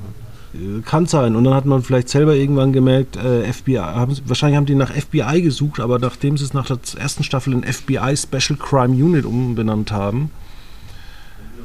[0.87, 1.37] Kann sein.
[1.37, 4.91] Und dann hat man vielleicht selber irgendwann gemerkt, äh, FBI, haben, wahrscheinlich haben die nach
[4.91, 9.27] FBI gesucht, aber nachdem sie es nach der ersten Staffel in FBI Special Crime Unit
[9.27, 10.31] umbenannt haben,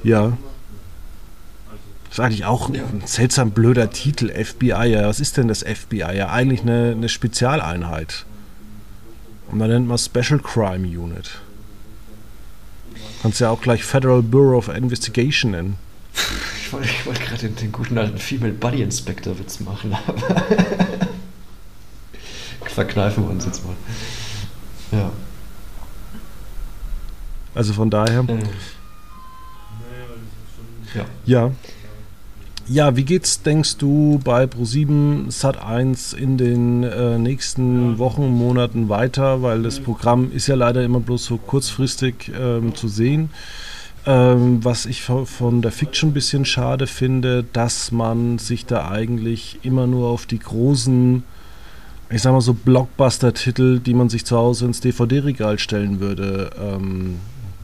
[0.03, 0.37] ja.
[2.09, 4.85] Das ist eigentlich auch ein seltsam blöder Titel, FBI.
[4.85, 6.15] Ja, was ist denn das FBI?
[6.15, 8.25] Ja, eigentlich eine, eine Spezialeinheit.
[9.49, 11.39] Und dann nennt man Special Crime Unit.
[13.21, 15.77] Kannst ja auch gleich Federal Bureau of Investigation nennen
[16.73, 20.43] wollte, ich wollte gerade den, den, guten alten Female Body Inspector Witz machen, aber.
[22.73, 23.75] verkneifen wir uns jetzt mal.
[24.91, 25.11] Ja.
[27.55, 28.25] Also von daher.
[28.27, 28.43] Äh,
[30.95, 31.05] ja.
[31.25, 31.51] Ja.
[32.65, 39.41] Ja, wie geht's, denkst du, bei Pro7 Sat1 in den äh, nächsten Wochen, Monaten weiter?
[39.41, 43.31] Weil das Programm ist ja leider immer bloß so kurzfristig ähm, zu sehen.
[44.05, 49.59] Ähm, was ich von der Fiction ein bisschen schade finde, dass man sich da eigentlich
[49.63, 51.23] immer nur auf die großen,
[52.09, 57.15] ich sag mal so Blockbuster-Titel, die man sich zu Hause ins DVD-Regal stellen würde, ähm,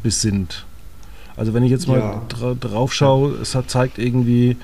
[0.02, 0.66] besinnt.
[1.36, 2.22] Also wenn ich jetzt mal Ja.
[2.30, 4.56] dra drauf schaue, es hat, zeigt irgendwie,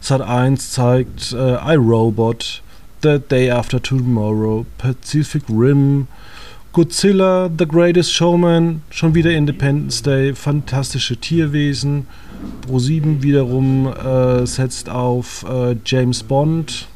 [0.00, 2.62] Sat 1 zeigt äh, iRobot,
[3.02, 6.06] The Day After Tomorrow, Pacific Rim,
[6.78, 12.06] Godzilla, The Greatest Showman, schon wieder Independence Day, fantastische Tierwesen.
[12.68, 16.86] Pro7 wiederum äh, setzt auf äh, James Bond.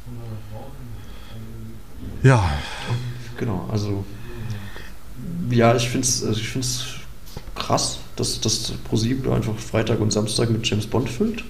[2.22, 2.48] Ja,
[3.42, 4.04] Genau, also
[5.50, 6.40] ja, ich finde es also
[7.56, 11.42] krass, dass das ProSieben da einfach Freitag und Samstag mit James Bond füllt.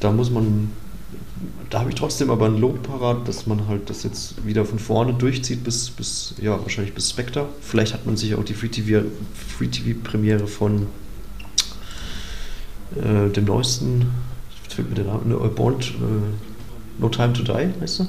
[0.00, 0.72] Da muss man,
[1.70, 4.78] da habe ich trotzdem aber ein Lob parat, dass man halt das jetzt wieder von
[4.78, 7.48] vorne durchzieht bis, bis ja, wahrscheinlich bis Spectre.
[7.60, 9.06] Vielleicht hat man sich auch die Free-TV
[9.58, 10.86] Free-TV-Premiere von
[12.96, 14.10] äh, dem neuesten,
[14.68, 18.08] fällt mir der Name, ne, Bond, äh, No Time to Die, heißt er?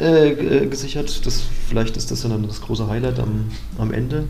[0.00, 1.26] äh, äh, gesichert.
[1.26, 4.24] Das, vielleicht ist das dann das große Highlight am, am Ende.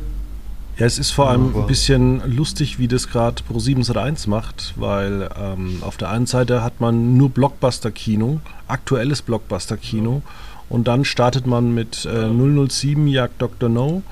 [0.78, 5.28] Ja, es ist vor allem ein bisschen lustig, wie das gerade Pro7 Sat1 macht, weil
[5.36, 10.22] ähm, auf der einen Seite hat man nur Blockbuster-Kino, aktuelles Blockbuster-Kino,
[10.68, 12.28] und dann startet man mit äh,
[12.68, 13.68] 007 Jagd Dr.
[13.68, 14.04] No,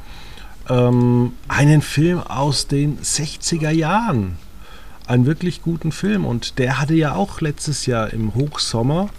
[0.69, 4.37] ähm, einen Film aus den 60er Jahren.
[5.07, 6.25] Einen wirklich guten Film.
[6.25, 9.11] Und der hatte ja auch letztes Jahr im Hochsommer,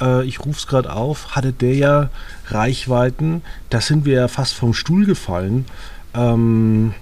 [0.00, 2.10] äh, ich rufe es gerade auf, hatte der ja
[2.46, 5.66] Reichweiten, da sind wir ja fast vom Stuhl gefallen.
[6.14, 6.94] Ähm,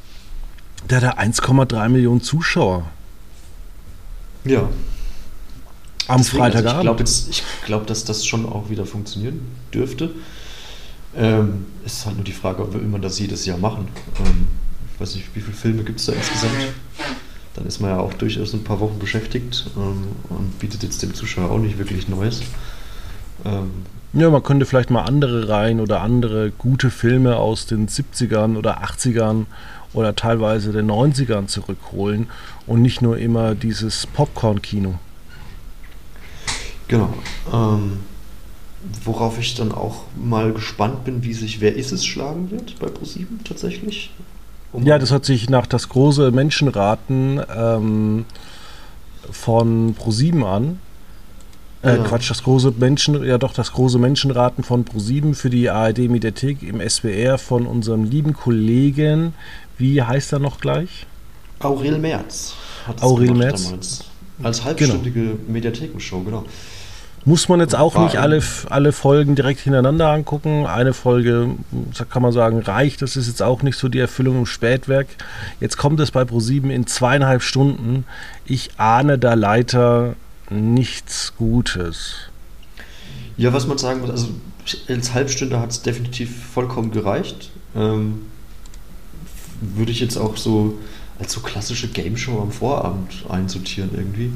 [0.89, 2.85] der hatte 1,3 Millionen Zuschauer
[4.45, 4.69] Ja.
[6.09, 7.01] am Deswegen, also Freitagabend.
[7.31, 9.41] ich glaube, glaub, dass das schon auch wieder funktionieren
[9.73, 10.11] dürfte.
[11.17, 13.89] Ähm, es ist halt nur die Frage, ob man das jedes Jahr machen.
[14.25, 14.47] Ähm,
[14.95, 16.53] ich weiß nicht, wie viele Filme gibt es da insgesamt?
[17.55, 21.15] Dann ist man ja auch durchaus ein paar Wochen beschäftigt ähm, und bietet jetzt dem
[21.15, 22.43] Zuschauer auch nicht wirklich Neues.
[23.45, 23.71] Ähm,
[24.13, 28.83] ja, man könnte vielleicht mal andere Reihen oder andere gute Filme aus den 70ern oder
[28.83, 29.47] 80ern
[29.93, 32.29] oder teilweise den 90ern zurückholen
[32.67, 34.95] und nicht nur immer dieses Popcorn-Kino.
[36.89, 37.15] Genau.
[37.53, 38.01] Ähm,
[39.05, 42.89] worauf ich dann auch mal gespannt bin, wie sich Wer ist es schlagen wird bei
[42.89, 44.11] ProSieben tatsächlich.
[44.73, 48.25] Um- Ja, das hat sich nach das große Menschenraten ähm,
[49.31, 50.79] von Pro7 an.
[51.83, 52.03] Äh, Ja.
[52.05, 56.81] Quatsch, das große Menschen, ja doch, das große Menschenraten von Pro7 für die ARD-Mediathek im
[56.87, 59.35] SWR von unserem lieben Kollegen,
[59.79, 61.07] wie heißt er noch gleich?
[61.61, 62.55] Aurel Merz
[62.87, 63.65] hat Aurel Merz.
[63.65, 64.05] damals.
[64.43, 66.45] Als halbstündige Mediathekenshow, genau.
[67.27, 70.65] Muss man jetzt auch War nicht alle, alle Folgen direkt hintereinander angucken.
[70.65, 71.51] Eine Folge,
[72.09, 73.03] kann man sagen, reicht.
[73.03, 75.07] Das ist jetzt auch nicht so die Erfüllung im Spätwerk.
[75.61, 78.07] Jetzt kommt es bei Pro7 in zweieinhalb Stunden.
[78.47, 80.15] Ich ahne da leider
[80.51, 82.31] nichts Gutes.
[83.37, 84.29] Ja, was man sagen muss, also
[84.89, 87.51] als Halbstunde hat es definitiv vollkommen gereicht.
[87.75, 88.27] Ähm,
[89.61, 90.79] würde ich jetzt auch so
[91.19, 94.33] als so klassische Game Show am Vorabend einsortieren irgendwie.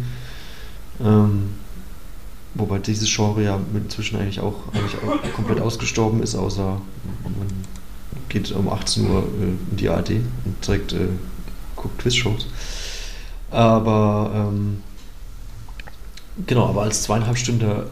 [1.02, 1.50] Ähm,
[2.54, 6.80] wobei dieses Genre ja inzwischen eigentlich auch, eigentlich auch komplett ausgestorben ist, außer
[7.24, 7.34] man
[8.28, 10.10] geht um 18 Uhr äh, in die ARD
[10.44, 11.08] und zeigt, äh,
[11.74, 12.46] guckt Quizshows.
[13.50, 14.82] Aber ähm,
[16.46, 17.84] genau, aber als zweieinhalb Stunden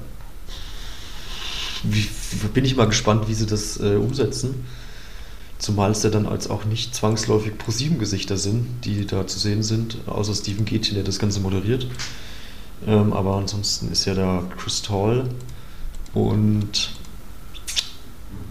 [1.83, 2.09] wie,
[2.55, 4.65] bin ich mal gespannt, wie sie das äh, umsetzen.
[5.59, 9.97] Zumal es ja dann als auch nicht zwangsläufig Pro-7-Gesichter sind, die da zu sehen sind,
[10.07, 11.87] außer Steven Gätchen, der das Ganze moderiert.
[12.87, 15.29] Ähm, aber ansonsten ist ja da Chris Tall
[16.15, 16.91] und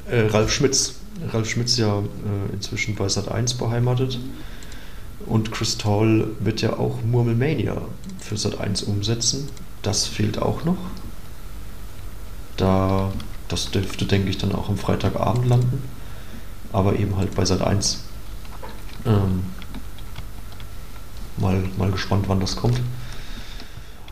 [0.09, 0.95] äh, Ralf Schmitz.
[1.33, 4.17] Ralf Schmitz ja äh, inzwischen bei Sat1 beheimatet.
[5.25, 7.81] Und Chris Tall wird ja auch Murmelmania
[8.19, 9.49] für Sat1 umsetzen.
[9.81, 10.77] Das fehlt auch noch.
[12.57, 13.11] Da,
[13.47, 15.83] das dürfte, denke ich, dann auch am Freitagabend landen.
[16.71, 18.03] Aber eben halt bei Sat 1.
[19.05, 19.43] Ähm,
[21.37, 22.79] mal, mal gespannt, wann das kommt.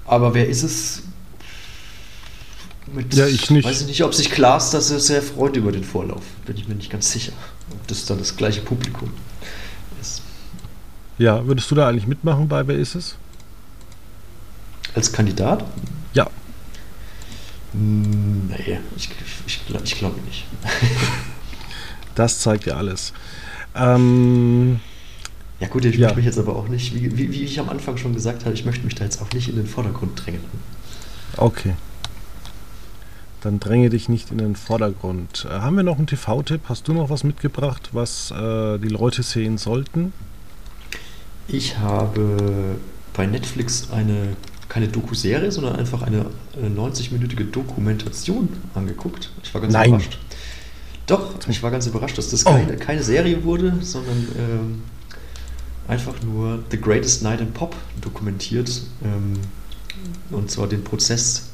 [0.06, 1.04] Aber wer ist es?
[2.92, 3.66] Mit, Ja, ich nicht.
[3.66, 6.24] Weiß ich nicht, ob sich Klaas das sehr freut über den Vorlauf.
[6.46, 7.34] Bin ich mir nicht ganz sicher.
[7.72, 9.14] Ob das dann das gleiche Publikum
[10.02, 10.24] ist.
[11.20, 13.16] Ja, würdest du da eigentlich mitmachen bei Wer ist es?
[15.00, 15.64] Als Kandidat?
[16.14, 16.28] Ja.
[17.72, 19.10] Hm, Nee, ich,
[19.48, 20.46] ich, ich glaube nicht.
[22.16, 23.14] Das zeigt ja alles.
[23.74, 24.82] Ähm,
[25.62, 26.08] ja gut, ich ja.
[26.08, 28.54] möchte mich jetzt aber auch nicht, wie, wie, wie, ich am Anfang schon gesagt habe,
[28.54, 30.42] ich möchte mich da jetzt auch nicht in den Vordergrund drängen.
[31.38, 31.76] Okay.
[33.40, 35.48] Dann dränge dich nicht in den Vordergrund.
[35.50, 36.64] Äh, haben wir noch einen TV-Tipp?
[36.68, 40.12] Hast du noch was mitgebracht, was äh, die Leute sehen sollten?
[41.48, 42.76] Ich habe
[43.14, 44.36] bei Netflix eine
[44.70, 49.32] keine Doku-Serie, sondern einfach eine 90-minütige Dokumentation angeguckt.
[49.44, 49.90] Ich war ganz Nein.
[49.90, 50.18] überrascht.
[51.08, 52.52] Doch, ich war ganz überrascht, dass das oh.
[52.52, 54.84] keine, keine Serie wurde, sondern ähm,
[55.88, 58.84] einfach nur The Greatest Night in Pop dokumentiert.
[59.04, 59.34] Ähm,
[60.30, 61.50] und zwar den Prozess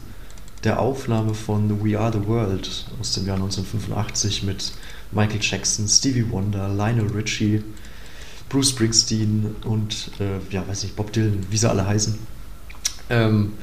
[0.65, 4.73] der Aufnahme von We Are the World aus dem Jahr 1985 mit
[5.11, 7.63] Michael Jackson, Stevie Wonder, Lionel Richie,
[8.49, 12.34] Bruce Springsteen und, äh, ja, weiß nicht, Bob Dylan, wie sie alle heißen.
[13.09, 13.53] Ähm,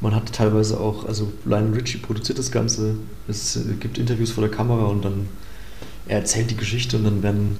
[0.00, 2.96] man hat teilweise auch, also Lionel Richie produziert das Ganze,
[3.28, 5.28] es äh, gibt Interviews vor der Kamera und dann
[6.06, 7.58] er erzählt die Geschichte und dann werden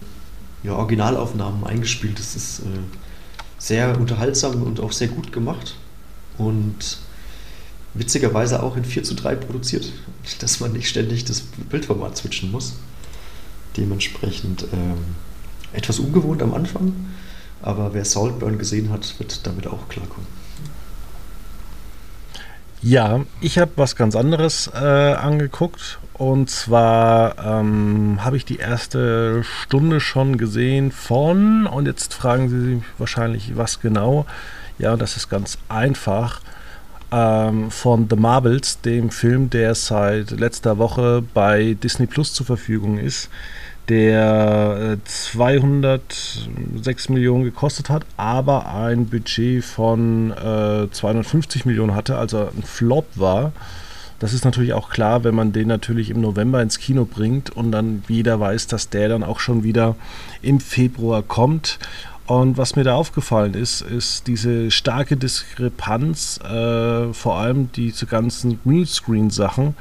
[0.62, 2.18] ja, Originalaufnahmen eingespielt.
[2.18, 2.64] Das ist äh,
[3.59, 5.77] sehr unterhaltsam und auch sehr gut gemacht
[6.39, 6.99] und
[7.95, 9.93] witzigerweise auch in 4 zu 3 produziert,
[10.41, 12.75] dass man nicht ständig das Bildformat switchen muss.
[13.77, 14.99] Dementsprechend ähm,
[15.73, 16.93] etwas ungewohnt am Anfang,
[17.62, 20.27] aber wer Saltburn gesehen hat, wird damit auch klarkommen.
[22.83, 26.01] Ja, ich habe was ganz anderes äh, angeguckt.
[26.14, 32.61] Und zwar ähm, habe ich die erste Stunde schon gesehen von, und jetzt fragen Sie
[32.61, 34.26] sich wahrscheinlich, was genau.
[34.78, 36.41] Ja, das ist ganz einfach.
[37.12, 42.99] Ähm, von The Marvels, dem Film, der seit letzter Woche bei Disney Plus zur Verfügung
[42.99, 43.28] ist
[43.89, 52.49] der 206 äh, Millionen gekostet hat, aber ein Budget von äh, 250 Millionen hatte, also
[52.57, 53.53] ein Flop war.
[54.22, 57.72] Das ist natürlich auch klar, wenn man den natürlich im November ins Kino bringt und
[57.72, 59.97] dann jeder weiß, dass der dann auch schon wieder
[60.43, 61.80] im Februar kommt.
[62.27, 68.61] Und was mir da aufgefallen ist, ist diese starke Diskrepanz, äh, vor allem diese ganzen
[68.62, 69.75] Greenscreen-Sachen.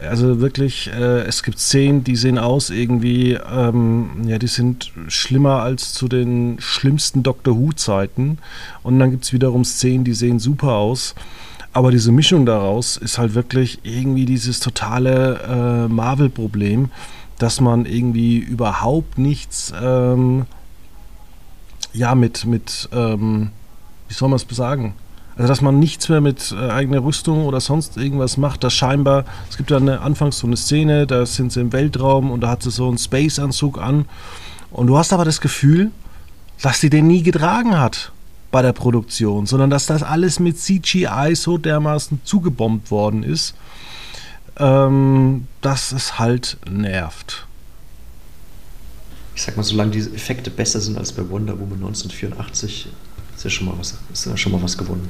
[0.00, 5.62] Also wirklich, äh, es gibt Szenen, die sehen aus irgendwie, ähm, ja, die sind schlimmer
[5.62, 8.38] als zu den schlimmsten Doctor Who-Zeiten.
[8.84, 11.16] Und dann gibt es wiederum Szenen, die sehen super aus.
[11.72, 15.40] Aber diese Mischung daraus ist halt wirklich irgendwie dieses totale
[15.86, 16.90] äh, Marvel-Problem,
[17.38, 19.72] dass man irgendwie überhaupt nichts.
[19.80, 20.46] Ähm,
[21.92, 23.50] ja, mit, mit ähm,
[24.08, 24.94] wie soll man es sagen?
[25.36, 29.24] Also, dass man nichts mehr mit äh, eigener Rüstung oder sonst irgendwas macht, dass scheinbar,
[29.48, 32.50] es gibt ja eine, anfangs so eine Szene, da sind sie im Weltraum und da
[32.50, 34.06] hat sie so einen Space-Anzug an
[34.70, 35.92] und du hast aber das Gefühl,
[36.60, 38.12] dass sie den nie getragen hat
[38.50, 43.54] bei der Produktion, sondern dass das alles mit CGI so dermaßen zugebombt worden ist,
[44.58, 47.46] ähm, dass es halt nervt
[49.40, 52.88] ich sag mal, solange die Effekte besser sind als bei Wonder Woman 1984,
[53.34, 55.08] ist ja schon mal was, ist ja schon mal was gewonnen.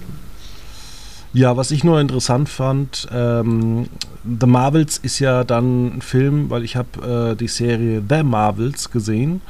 [1.33, 3.89] Ja, was ich nur interessant fand, ähm,
[4.23, 8.93] The Marvels ist ja dann ein Film, weil ich habe äh, die Serie The Marvels
[8.93, 9.41] gesehen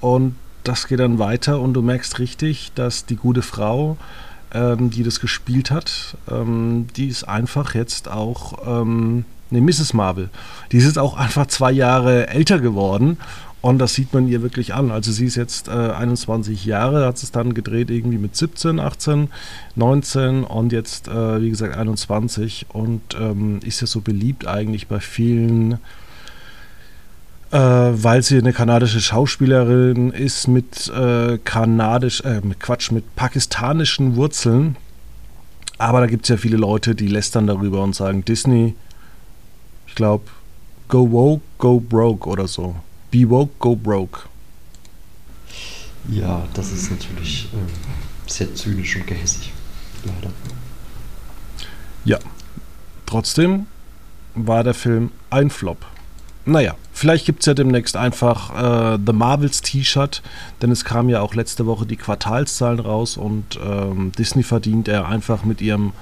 [0.00, 3.96] und das geht dann weiter und du merkst richtig, dass die gute Frau,
[4.54, 9.92] ähm, die das gespielt hat, ähm, die ist einfach jetzt auch, ähm, ne, Mrs.
[9.92, 10.30] Marvel,
[10.70, 13.18] die ist jetzt auch einfach zwei Jahre älter geworden
[13.62, 14.90] und das sieht man ihr wirklich an.
[14.90, 19.28] Also sie ist jetzt äh, 21 Jahre, hat es dann gedreht irgendwie mit 17, 18,
[19.76, 24.98] 19 und jetzt, äh, wie gesagt, 21 und ähm, ist ja so beliebt eigentlich bei
[24.98, 25.74] vielen,
[27.50, 34.16] äh, weil sie eine kanadische Schauspielerin ist mit äh, kanadisch, äh, mit Quatsch, mit pakistanischen
[34.16, 34.76] Wurzeln.
[35.76, 38.74] Aber da gibt es ja viele Leute, die lästern darüber und sagen, Disney,
[39.86, 40.24] ich glaube,
[40.88, 42.76] go woke, go broke oder so.
[43.10, 44.20] Be woke, go broke.
[46.08, 49.52] Ja, das ist natürlich äh, sehr zynisch und gehässig.
[50.04, 50.32] Leider.
[52.04, 52.18] Ja.
[53.06, 53.66] Trotzdem
[54.34, 55.84] war der Film ein Flop.
[56.46, 60.22] Naja, vielleicht gibt es ja demnächst einfach äh, The Marvels T-Shirt,
[60.62, 65.06] denn es kamen ja auch letzte Woche die Quartalszahlen raus und ähm, Disney verdient er
[65.06, 65.92] einfach mit ihrem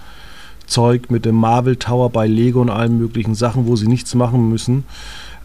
[0.67, 4.51] Zeug, mit dem Marvel Tower bei Lego und allen möglichen Sachen, wo sie nichts machen
[4.51, 4.85] müssen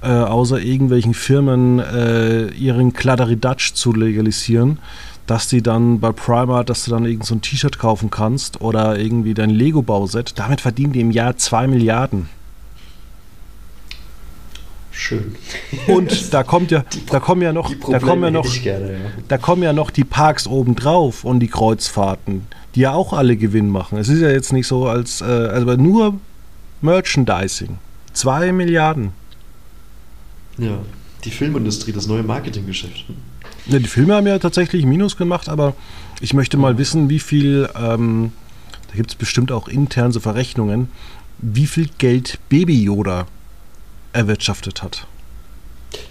[0.04, 4.80] äh, außer irgendwelchen Firmen äh, ihren Kladderadatsch zu legalisieren,
[5.28, 8.99] dass die dann bei Primark, dass du dann irgend so ein T-Shirt kaufen kannst oder
[8.99, 10.38] irgendwie dein Lego-Bauset.
[10.38, 12.28] Damit verdienen die im Jahr 2 Milliarden.
[14.91, 15.36] Schön.
[15.88, 18.99] Und da kommt ja, da kommen ja noch, da kommen ja noch, gerne, ja.
[19.28, 22.45] da kommen ja noch die Parks obendrauf und die Kreuzfahrten,
[22.76, 23.97] die ja auch alle Gewinn machen.
[23.97, 26.20] Es ist ja jetzt nicht so als, äh, also nur
[26.82, 27.80] Merchandising.
[28.14, 29.14] Zwei Milliarden.
[30.58, 30.80] Ja,
[31.24, 33.06] die Filmindustrie, das neue Marketinggeschäft.
[33.66, 35.76] Ja, die Filme haben ja tatsächlich Minus gemacht, aber
[36.22, 38.32] ich möchte mal wissen, wie viel, ähm,
[38.89, 40.89] da gibt es bestimmt auch intern so Verrechnungen,
[41.39, 43.26] wie viel Geld Baby Yoda
[44.12, 45.08] erwirtschaftet hat.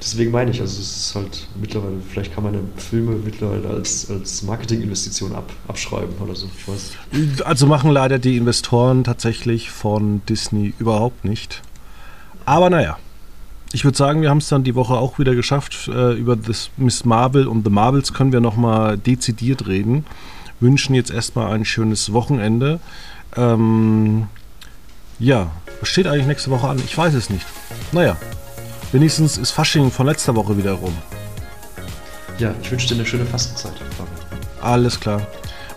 [0.00, 4.42] Deswegen meine ich, also es ist halt mittlerweile, vielleicht kann man Filme mittlerweile als, als
[4.42, 6.48] Marketinginvestition ab, abschreiben oder so.
[6.56, 7.44] Ich weiß.
[7.44, 11.62] Also machen leider die Investoren tatsächlich von Disney überhaupt nicht.
[12.44, 12.98] Aber naja,
[13.72, 15.88] ich würde sagen, wir haben es dann die Woche auch wieder geschafft.
[15.88, 20.04] Äh, über das Miss Marvel und The Marvels können wir nochmal dezidiert reden.
[20.60, 22.80] Wünschen jetzt erstmal ein schönes Wochenende.
[23.36, 24.26] Ähm,
[25.18, 25.50] ja,
[25.80, 26.80] was steht eigentlich nächste Woche an?
[26.84, 27.46] Ich weiß es nicht.
[27.92, 28.16] Naja,
[28.92, 30.96] wenigstens ist Fasching von letzter Woche wieder rum.
[32.38, 33.74] Ja, ich wünsche dir eine schöne Fastenzeit.
[34.60, 35.26] Alles klar.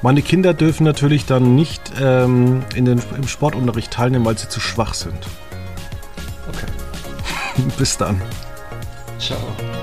[0.02, 4.60] Meine Kinder dürfen natürlich dann nicht ähm, in den, im Sportunterricht teilnehmen, weil sie zu
[4.60, 5.18] schwach sind.
[6.48, 6.84] Okay.
[7.78, 8.22] Bis dann.
[9.20, 9.74] Ciao.